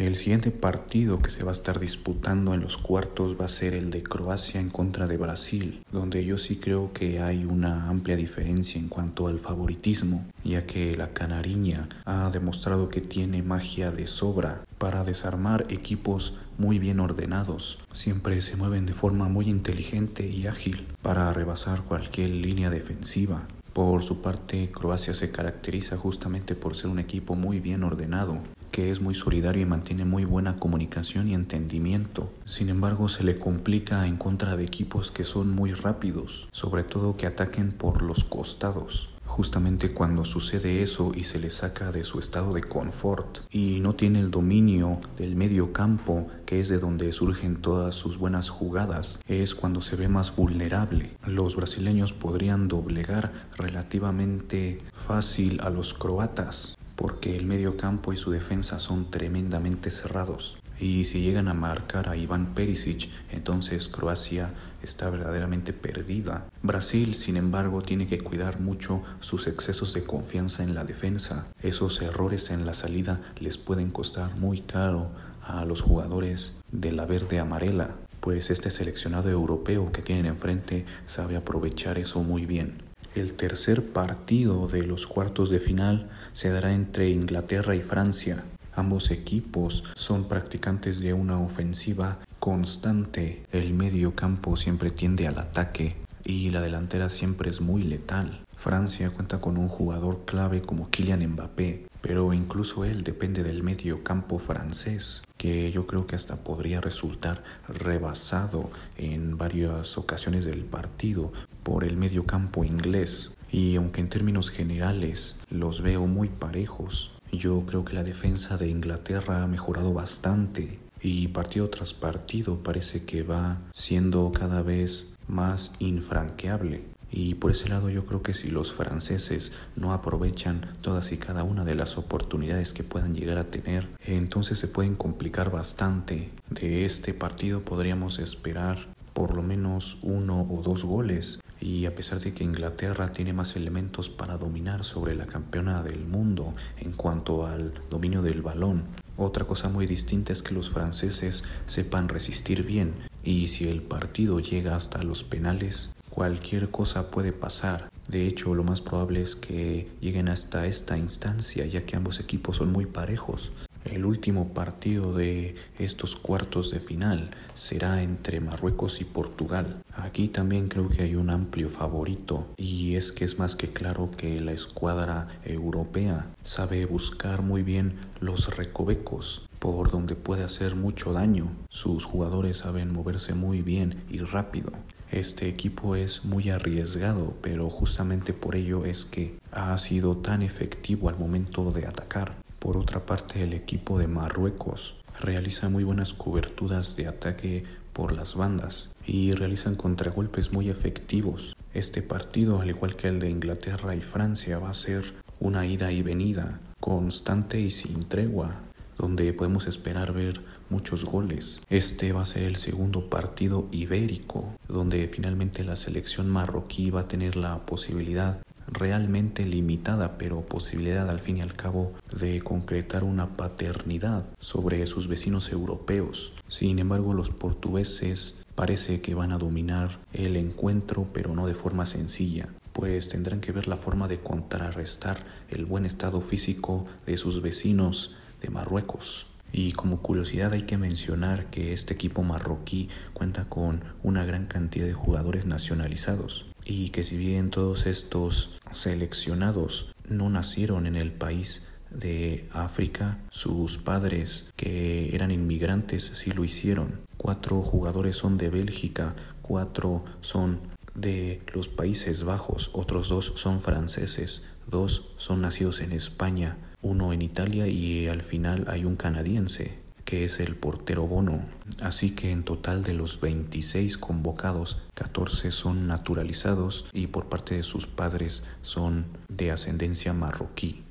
El 0.00 0.16
siguiente 0.16 0.50
partido 0.50 1.20
que 1.20 1.28
se 1.28 1.44
va 1.44 1.50
a 1.50 1.52
estar 1.52 1.78
disputando 1.78 2.54
en 2.54 2.62
los 2.62 2.78
cuartos 2.78 3.38
va 3.38 3.44
a 3.44 3.48
ser 3.48 3.74
el 3.74 3.90
de 3.90 4.02
Croacia 4.02 4.58
en 4.58 4.70
contra 4.70 5.06
de 5.06 5.18
Brasil, 5.18 5.82
donde 5.92 6.24
yo 6.24 6.38
sí 6.38 6.56
creo 6.56 6.94
que 6.94 7.20
hay 7.20 7.44
una 7.44 7.90
amplia 7.90 8.16
diferencia 8.16 8.80
en 8.80 8.88
cuanto 8.88 9.26
al 9.26 9.38
favoritismo, 9.38 10.24
ya 10.42 10.64
que 10.64 10.96
la 10.96 11.10
canariña 11.10 11.90
ha 12.06 12.30
demostrado 12.30 12.88
que 12.88 13.02
tiene 13.02 13.42
magia 13.42 13.90
de 13.90 14.06
sobra 14.06 14.64
para 14.78 15.04
desarmar 15.04 15.66
equipos 15.68 16.38
muy 16.60 16.78
bien 16.78 17.00
ordenados. 17.00 17.78
Siempre 17.90 18.42
se 18.42 18.54
mueven 18.54 18.84
de 18.84 18.92
forma 18.92 19.28
muy 19.28 19.48
inteligente 19.48 20.28
y 20.28 20.46
ágil 20.46 20.86
para 21.00 21.32
rebasar 21.32 21.82
cualquier 21.82 22.28
línea 22.30 22.68
defensiva. 22.68 23.48
Por 23.72 24.02
su 24.02 24.20
parte, 24.20 24.68
Croacia 24.68 25.14
se 25.14 25.30
caracteriza 25.30 25.96
justamente 25.96 26.54
por 26.54 26.74
ser 26.76 26.90
un 26.90 26.98
equipo 26.98 27.34
muy 27.34 27.60
bien 27.60 27.82
ordenado, 27.82 28.40
que 28.72 28.90
es 28.90 29.00
muy 29.00 29.14
solidario 29.14 29.62
y 29.62 29.66
mantiene 29.66 30.04
muy 30.04 30.26
buena 30.26 30.56
comunicación 30.56 31.28
y 31.28 31.34
entendimiento. 31.34 32.30
Sin 32.44 32.68
embargo, 32.68 33.08
se 33.08 33.24
le 33.24 33.38
complica 33.38 34.06
en 34.06 34.18
contra 34.18 34.56
de 34.56 34.64
equipos 34.64 35.10
que 35.10 35.24
son 35.24 35.54
muy 35.54 35.72
rápidos, 35.72 36.46
sobre 36.52 36.82
todo 36.84 37.16
que 37.16 37.26
ataquen 37.26 37.72
por 37.72 38.02
los 38.02 38.24
costados. 38.24 39.08
Justamente 39.40 39.94
cuando 39.94 40.26
sucede 40.26 40.82
eso 40.82 41.12
y 41.14 41.24
se 41.24 41.38
le 41.38 41.48
saca 41.48 41.92
de 41.92 42.04
su 42.04 42.18
estado 42.18 42.52
de 42.52 42.62
confort 42.62 43.38
y 43.50 43.80
no 43.80 43.94
tiene 43.94 44.20
el 44.20 44.30
dominio 44.30 45.00
del 45.16 45.34
medio 45.34 45.72
campo, 45.72 46.26
que 46.44 46.60
es 46.60 46.68
de 46.68 46.78
donde 46.78 47.10
surgen 47.14 47.56
todas 47.56 47.94
sus 47.94 48.18
buenas 48.18 48.50
jugadas, 48.50 49.18
es 49.28 49.54
cuando 49.54 49.80
se 49.80 49.96
ve 49.96 50.08
más 50.08 50.36
vulnerable. 50.36 51.16
Los 51.26 51.56
brasileños 51.56 52.12
podrían 52.12 52.68
doblegar 52.68 53.32
relativamente 53.56 54.82
fácil 54.92 55.62
a 55.62 55.70
los 55.70 55.94
croatas, 55.94 56.76
porque 56.94 57.34
el 57.34 57.46
medio 57.46 57.78
campo 57.78 58.12
y 58.12 58.18
su 58.18 58.30
defensa 58.30 58.78
son 58.78 59.10
tremendamente 59.10 59.90
cerrados. 59.90 60.59
Y 60.80 61.04
si 61.04 61.20
llegan 61.20 61.48
a 61.48 61.54
marcar 61.54 62.08
a 62.08 62.16
Iván 62.16 62.54
Perisic, 62.54 63.10
entonces 63.30 63.86
Croacia 63.88 64.54
está 64.82 65.10
verdaderamente 65.10 65.74
perdida. 65.74 66.46
Brasil, 66.62 67.14
sin 67.14 67.36
embargo, 67.36 67.82
tiene 67.82 68.06
que 68.06 68.18
cuidar 68.18 68.60
mucho 68.60 69.02
sus 69.20 69.46
excesos 69.46 69.92
de 69.92 70.04
confianza 70.04 70.62
en 70.62 70.74
la 70.74 70.84
defensa. 70.84 71.48
Esos 71.62 72.00
errores 72.00 72.50
en 72.50 72.64
la 72.64 72.72
salida 72.72 73.20
les 73.38 73.58
pueden 73.58 73.90
costar 73.90 74.36
muy 74.36 74.62
caro 74.62 75.10
a 75.46 75.66
los 75.66 75.82
jugadores 75.82 76.56
de 76.72 76.92
la 76.92 77.04
verde 77.04 77.40
amarela, 77.40 77.96
pues 78.20 78.50
este 78.50 78.70
seleccionado 78.70 79.28
europeo 79.28 79.92
que 79.92 80.00
tienen 80.00 80.24
enfrente 80.24 80.86
sabe 81.06 81.36
aprovechar 81.36 81.98
eso 81.98 82.22
muy 82.22 82.46
bien. 82.46 82.82
El 83.14 83.34
tercer 83.34 83.92
partido 83.92 84.66
de 84.68 84.84
los 84.84 85.06
cuartos 85.06 85.50
de 85.50 85.60
final 85.60 86.08
se 86.32 86.48
dará 86.48 86.72
entre 86.72 87.10
Inglaterra 87.10 87.74
y 87.74 87.82
Francia. 87.82 88.44
Ambos 88.80 89.10
equipos 89.10 89.84
son 89.94 90.26
practicantes 90.26 91.00
de 91.00 91.12
una 91.12 91.38
ofensiva 91.38 92.18
constante. 92.38 93.44
El 93.52 93.74
medio 93.74 94.14
campo 94.14 94.56
siempre 94.56 94.90
tiende 94.90 95.28
al 95.28 95.38
ataque 95.38 95.96
y 96.24 96.48
la 96.48 96.62
delantera 96.62 97.10
siempre 97.10 97.50
es 97.50 97.60
muy 97.60 97.82
letal. 97.82 98.46
Francia 98.56 99.10
cuenta 99.10 99.38
con 99.38 99.58
un 99.58 99.68
jugador 99.68 100.24
clave 100.24 100.62
como 100.62 100.88
Kylian 100.88 101.26
Mbappé, 101.26 101.88
pero 102.00 102.32
incluso 102.32 102.86
él 102.86 103.04
depende 103.04 103.42
del 103.42 103.62
medio 103.62 104.02
campo 104.02 104.38
francés, 104.38 105.24
que 105.36 105.70
yo 105.72 105.86
creo 105.86 106.06
que 106.06 106.16
hasta 106.16 106.36
podría 106.36 106.80
resultar 106.80 107.44
rebasado 107.68 108.70
en 108.96 109.36
varias 109.36 109.98
ocasiones 109.98 110.46
del 110.46 110.64
partido 110.64 111.34
por 111.64 111.84
el 111.84 111.98
medio 111.98 112.24
campo 112.24 112.64
inglés. 112.64 113.30
Y 113.52 113.76
aunque 113.76 114.00
en 114.00 114.08
términos 114.08 114.48
generales 114.48 115.36
los 115.50 115.82
veo 115.82 116.06
muy 116.06 116.28
parejos, 116.30 117.12
yo 117.32 117.64
creo 117.66 117.84
que 117.84 117.94
la 117.94 118.04
defensa 118.04 118.56
de 118.56 118.68
Inglaterra 118.68 119.42
ha 119.42 119.46
mejorado 119.46 119.92
bastante 119.92 120.78
y 121.02 121.28
partido 121.28 121.70
tras 121.70 121.94
partido 121.94 122.62
parece 122.62 123.04
que 123.04 123.22
va 123.22 123.58
siendo 123.72 124.30
cada 124.32 124.62
vez 124.62 125.12
más 125.28 125.72
infranqueable. 125.78 126.84
Y 127.12 127.34
por 127.34 127.50
ese 127.50 127.68
lado 127.68 127.90
yo 127.90 128.04
creo 128.04 128.22
que 128.22 128.34
si 128.34 128.48
los 128.48 128.72
franceses 128.72 129.52
no 129.74 129.92
aprovechan 129.92 130.76
todas 130.80 131.10
y 131.10 131.16
cada 131.16 131.42
una 131.42 131.64
de 131.64 131.74
las 131.74 131.98
oportunidades 131.98 132.72
que 132.72 132.84
puedan 132.84 133.14
llegar 133.14 133.38
a 133.38 133.50
tener, 133.50 133.88
entonces 134.04 134.58
se 134.58 134.68
pueden 134.68 134.94
complicar 134.94 135.50
bastante. 135.50 136.30
De 136.50 136.84
este 136.84 137.12
partido 137.12 137.62
podríamos 137.62 138.20
esperar 138.20 138.78
por 139.12 139.34
lo 139.34 139.42
menos 139.42 139.98
uno 140.02 140.46
o 140.48 140.62
dos 140.62 140.84
goles. 140.84 141.40
Y 141.60 141.86
a 141.86 141.94
pesar 141.94 142.20
de 142.20 142.32
que 142.32 142.44
Inglaterra 142.44 143.12
tiene 143.12 143.32
más 143.32 143.54
elementos 143.56 144.08
para 144.08 144.38
dominar 144.38 144.84
sobre 144.84 145.14
la 145.14 145.26
campeona 145.26 145.82
del 145.82 146.06
mundo 146.06 146.54
en 146.78 146.92
cuanto 146.92 147.46
al 147.46 147.74
dominio 147.90 148.22
del 148.22 148.42
balón, 148.42 148.84
otra 149.16 149.44
cosa 149.44 149.68
muy 149.68 149.86
distinta 149.86 150.32
es 150.32 150.42
que 150.42 150.54
los 150.54 150.70
franceses 150.70 151.44
sepan 151.66 152.08
resistir 152.08 152.62
bien 152.62 152.94
y 153.22 153.48
si 153.48 153.68
el 153.68 153.82
partido 153.82 154.40
llega 154.40 154.76
hasta 154.76 155.02
los 155.02 155.24
penales, 155.24 155.94
cualquier 156.08 156.70
cosa 156.70 157.10
puede 157.10 157.32
pasar. 157.32 157.90
De 158.08 158.26
hecho, 158.26 158.54
lo 158.54 158.64
más 158.64 158.80
probable 158.80 159.20
es 159.20 159.36
que 159.36 159.90
lleguen 160.00 160.28
hasta 160.28 160.66
esta 160.66 160.96
instancia, 160.96 161.66
ya 161.66 161.84
que 161.84 161.96
ambos 161.96 162.18
equipos 162.18 162.56
son 162.56 162.72
muy 162.72 162.86
parejos. 162.86 163.52
El 163.84 164.04
último 164.04 164.48
partido 164.48 165.14
de 165.14 165.54
estos 165.78 166.14
cuartos 166.14 166.70
de 166.70 166.80
final 166.80 167.30
será 167.54 168.02
entre 168.02 168.40
Marruecos 168.40 169.00
y 169.00 169.04
Portugal. 169.04 169.82
Aquí 169.96 170.28
también 170.28 170.68
creo 170.68 170.88
que 170.88 171.02
hay 171.02 171.14
un 171.14 171.30
amplio 171.30 171.70
favorito 171.70 172.46
y 172.56 172.96
es 172.96 173.10
que 173.10 173.24
es 173.24 173.38
más 173.38 173.56
que 173.56 173.72
claro 173.72 174.10
que 174.16 174.40
la 174.40 174.52
escuadra 174.52 175.28
europea 175.44 176.26
sabe 176.44 176.84
buscar 176.84 177.42
muy 177.42 177.62
bien 177.62 177.94
los 178.20 178.54
recovecos 178.54 179.48
por 179.58 179.90
donde 179.90 180.14
puede 180.14 180.44
hacer 180.44 180.74
mucho 180.74 181.12
daño. 181.12 181.50
Sus 181.68 182.04
jugadores 182.04 182.58
saben 182.58 182.92
moverse 182.92 183.34
muy 183.34 183.62
bien 183.62 184.02
y 184.10 184.18
rápido. 184.18 184.72
Este 185.10 185.48
equipo 185.48 185.96
es 185.96 186.24
muy 186.24 186.50
arriesgado, 186.50 187.34
pero 187.42 187.68
justamente 187.68 188.32
por 188.32 188.54
ello 188.54 188.84
es 188.84 189.04
que 189.04 189.38
ha 189.50 189.76
sido 189.78 190.16
tan 190.16 190.42
efectivo 190.42 191.08
al 191.08 191.18
momento 191.18 191.72
de 191.72 191.86
atacar. 191.86 192.36
Por 192.60 192.76
otra 192.76 193.06
parte, 193.06 193.42
el 193.42 193.54
equipo 193.54 193.98
de 193.98 194.06
Marruecos 194.06 194.94
realiza 195.18 195.68
muy 195.68 195.82
buenas 195.82 196.12
coberturas 196.12 196.94
de 196.94 197.08
ataque 197.08 197.64
por 197.94 198.12
las 198.12 198.36
bandas 198.36 198.90
y 199.06 199.32
realizan 199.32 199.74
contragolpes 199.74 200.52
muy 200.52 200.68
efectivos. 200.68 201.56
Este 201.72 202.02
partido, 202.02 202.60
al 202.60 202.68
igual 202.68 202.96
que 202.96 203.08
el 203.08 203.18
de 203.18 203.30
Inglaterra 203.30 203.96
y 203.96 204.02
Francia, 204.02 204.58
va 204.58 204.70
a 204.70 204.74
ser 204.74 205.14
una 205.40 205.66
ida 205.66 205.90
y 205.90 206.02
venida 206.02 206.60
constante 206.80 207.58
y 207.58 207.70
sin 207.70 208.08
tregua 208.08 208.60
donde 208.98 209.32
podemos 209.32 209.66
esperar 209.66 210.12
ver 210.12 210.42
muchos 210.68 211.06
goles. 211.06 211.62
Este 211.70 212.12
va 212.12 212.22
a 212.22 212.26
ser 212.26 212.42
el 212.42 212.56
segundo 212.56 213.08
partido 213.08 213.66
ibérico, 213.72 214.54
donde 214.68 215.08
finalmente 215.08 215.64
la 215.64 215.76
selección 215.76 216.28
marroquí 216.28 216.90
va 216.90 217.00
a 217.00 217.08
tener 217.08 217.36
la 217.36 217.64
posibilidad 217.64 218.42
realmente 218.72 219.44
limitada, 219.44 220.18
pero 220.18 220.42
posibilidad 220.42 221.08
al 221.10 221.20
fin 221.20 221.38
y 221.38 221.40
al 221.40 221.54
cabo 221.54 221.92
de 222.18 222.40
concretar 222.40 223.04
una 223.04 223.36
paternidad 223.36 224.28
sobre 224.38 224.86
sus 224.86 225.08
vecinos 225.08 225.52
europeos. 225.52 226.32
Sin 226.48 226.78
embargo, 226.78 227.14
los 227.14 227.30
portugueses 227.30 228.38
parece 228.54 229.00
que 229.00 229.14
van 229.14 229.32
a 229.32 229.38
dominar 229.38 230.00
el 230.12 230.36
encuentro, 230.36 231.08
pero 231.12 231.34
no 231.34 231.46
de 231.46 231.54
forma 231.54 231.86
sencilla 231.86 232.48
pues 232.72 233.08
tendrán 233.08 233.40
que 233.40 233.52
ver 233.52 233.68
la 233.68 233.76
forma 233.76 234.08
de 234.08 234.20
contrarrestar 234.20 235.24
el 235.48 235.66
buen 235.66 235.84
estado 235.84 236.20
físico 236.20 236.86
de 237.04 237.16
sus 237.16 237.42
vecinos 237.42 238.14
de 238.40 238.50
Marruecos. 238.50 239.26
Y 239.52 239.72
como 239.72 240.00
curiosidad 240.00 240.52
hay 240.52 240.62
que 240.62 240.78
mencionar 240.78 241.46
que 241.50 241.72
este 241.72 241.94
equipo 241.94 242.22
marroquí 242.22 242.88
cuenta 243.12 243.48
con 243.48 243.82
una 244.02 244.24
gran 244.24 244.46
cantidad 244.46 244.86
de 244.86 244.94
jugadores 244.94 245.46
nacionalizados 245.46 246.49
y 246.70 246.90
que 246.90 247.02
si 247.02 247.16
bien 247.16 247.50
todos 247.50 247.86
estos 247.86 248.56
seleccionados 248.72 249.92
no 250.08 250.30
nacieron 250.30 250.86
en 250.86 250.94
el 250.94 251.10
país 251.10 251.66
de 251.90 252.48
África, 252.52 253.18
sus 253.30 253.78
padres 253.78 254.48
que 254.54 255.14
eran 255.14 255.32
inmigrantes 255.32 256.12
sí 256.14 256.30
lo 256.30 256.44
hicieron. 256.44 257.00
Cuatro 257.16 257.60
jugadores 257.62 258.16
son 258.16 258.38
de 258.38 258.50
Bélgica, 258.50 259.16
cuatro 259.42 260.04
son 260.20 260.60
de 260.94 261.42
los 261.52 261.66
Países 261.68 262.22
Bajos, 262.22 262.70
otros 262.72 263.08
dos 263.08 263.32
son 263.34 263.60
franceses, 263.60 264.44
dos 264.68 265.12
son 265.16 265.40
nacidos 265.40 265.80
en 265.80 265.90
España, 265.90 266.56
uno 266.82 267.12
en 267.12 267.22
Italia 267.22 267.66
y 267.66 268.06
al 268.06 268.22
final 268.22 268.66
hay 268.68 268.84
un 268.84 268.94
canadiense 268.94 269.79
que 270.04 270.24
es 270.24 270.40
el 270.40 270.56
portero 270.56 271.06
Bono. 271.06 271.42
Así 271.82 272.14
que 272.14 272.30
en 272.30 272.42
total 272.42 272.82
de 272.82 272.94
los 272.94 273.20
26 273.20 273.98
convocados, 273.98 274.82
14 274.94 275.50
son 275.50 275.86
naturalizados 275.86 276.86
y 276.92 277.06
por 277.08 277.26
parte 277.26 277.56
de 277.56 277.62
sus 277.62 277.86
padres 277.86 278.42
son 278.62 279.06
de 279.28 279.50
ascendencia 279.50 280.12
marroquí. 280.12 280.84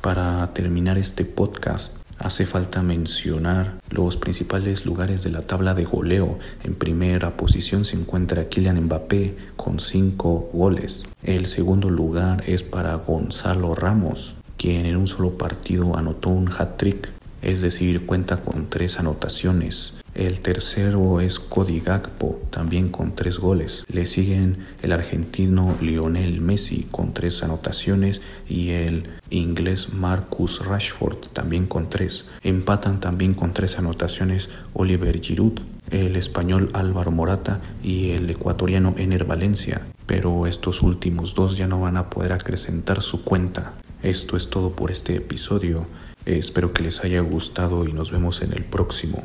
Para 0.00 0.52
terminar 0.52 0.98
este 0.98 1.24
podcast, 1.24 2.01
hace 2.22 2.46
falta 2.46 2.82
mencionar 2.82 3.80
los 3.90 4.16
principales 4.16 4.86
lugares 4.86 5.22
de 5.22 5.30
la 5.30 5.40
tabla 5.40 5.74
de 5.74 5.84
goleo. 5.84 6.38
En 6.64 6.74
primera 6.74 7.36
posición 7.36 7.84
se 7.84 7.96
encuentra 7.96 8.48
Kylian 8.48 8.80
Mbappé 8.84 9.36
con 9.56 9.80
5 9.80 10.50
goles. 10.52 11.04
El 11.22 11.46
segundo 11.46 11.90
lugar 11.90 12.44
es 12.46 12.62
para 12.62 12.94
Gonzalo 12.94 13.74
Ramos, 13.74 14.34
quien 14.56 14.86
en 14.86 14.96
un 14.96 15.08
solo 15.08 15.36
partido 15.36 15.96
anotó 15.96 16.30
un 16.30 16.48
hat-trick, 16.48 17.10
es 17.42 17.60
decir, 17.60 18.06
cuenta 18.06 18.38
con 18.38 18.70
tres 18.70 19.00
anotaciones. 19.00 19.94
El 20.14 20.42
tercero 20.42 21.22
es 21.22 21.40
Cody 21.40 21.80
Gakpo, 21.80 22.38
también 22.50 22.90
con 22.90 23.14
tres 23.14 23.38
goles. 23.38 23.82
Le 23.88 24.04
siguen 24.04 24.66
el 24.82 24.92
argentino 24.92 25.74
Lionel 25.80 26.42
Messi 26.42 26.86
con 26.90 27.14
tres 27.14 27.42
anotaciones 27.42 28.20
y 28.46 28.70
el 28.70 29.08
inglés 29.30 29.94
Marcus 29.94 30.66
Rashford 30.66 31.28
también 31.32 31.66
con 31.66 31.88
tres. 31.88 32.26
Empatan 32.42 33.00
también 33.00 33.32
con 33.32 33.54
tres 33.54 33.78
anotaciones 33.78 34.50
Oliver 34.74 35.18
Giroud, 35.18 35.60
el 35.90 36.16
español 36.16 36.68
Álvaro 36.74 37.10
Morata 37.10 37.62
y 37.82 38.10
el 38.10 38.28
ecuatoriano 38.28 38.94
Ener 38.98 39.24
Valencia. 39.24 39.86
Pero 40.04 40.46
estos 40.46 40.82
últimos 40.82 41.34
dos 41.34 41.56
ya 41.56 41.66
no 41.66 41.80
van 41.80 41.96
a 41.96 42.10
poder 42.10 42.34
acrecentar 42.34 43.00
su 43.00 43.24
cuenta. 43.24 43.72
Esto 44.02 44.36
es 44.36 44.50
todo 44.50 44.72
por 44.72 44.90
este 44.90 45.16
episodio. 45.16 45.86
Espero 46.26 46.74
que 46.74 46.82
les 46.82 47.02
haya 47.02 47.20
gustado 47.20 47.88
y 47.88 47.94
nos 47.94 48.12
vemos 48.12 48.42
en 48.42 48.52
el 48.52 48.64
próximo. 48.64 49.24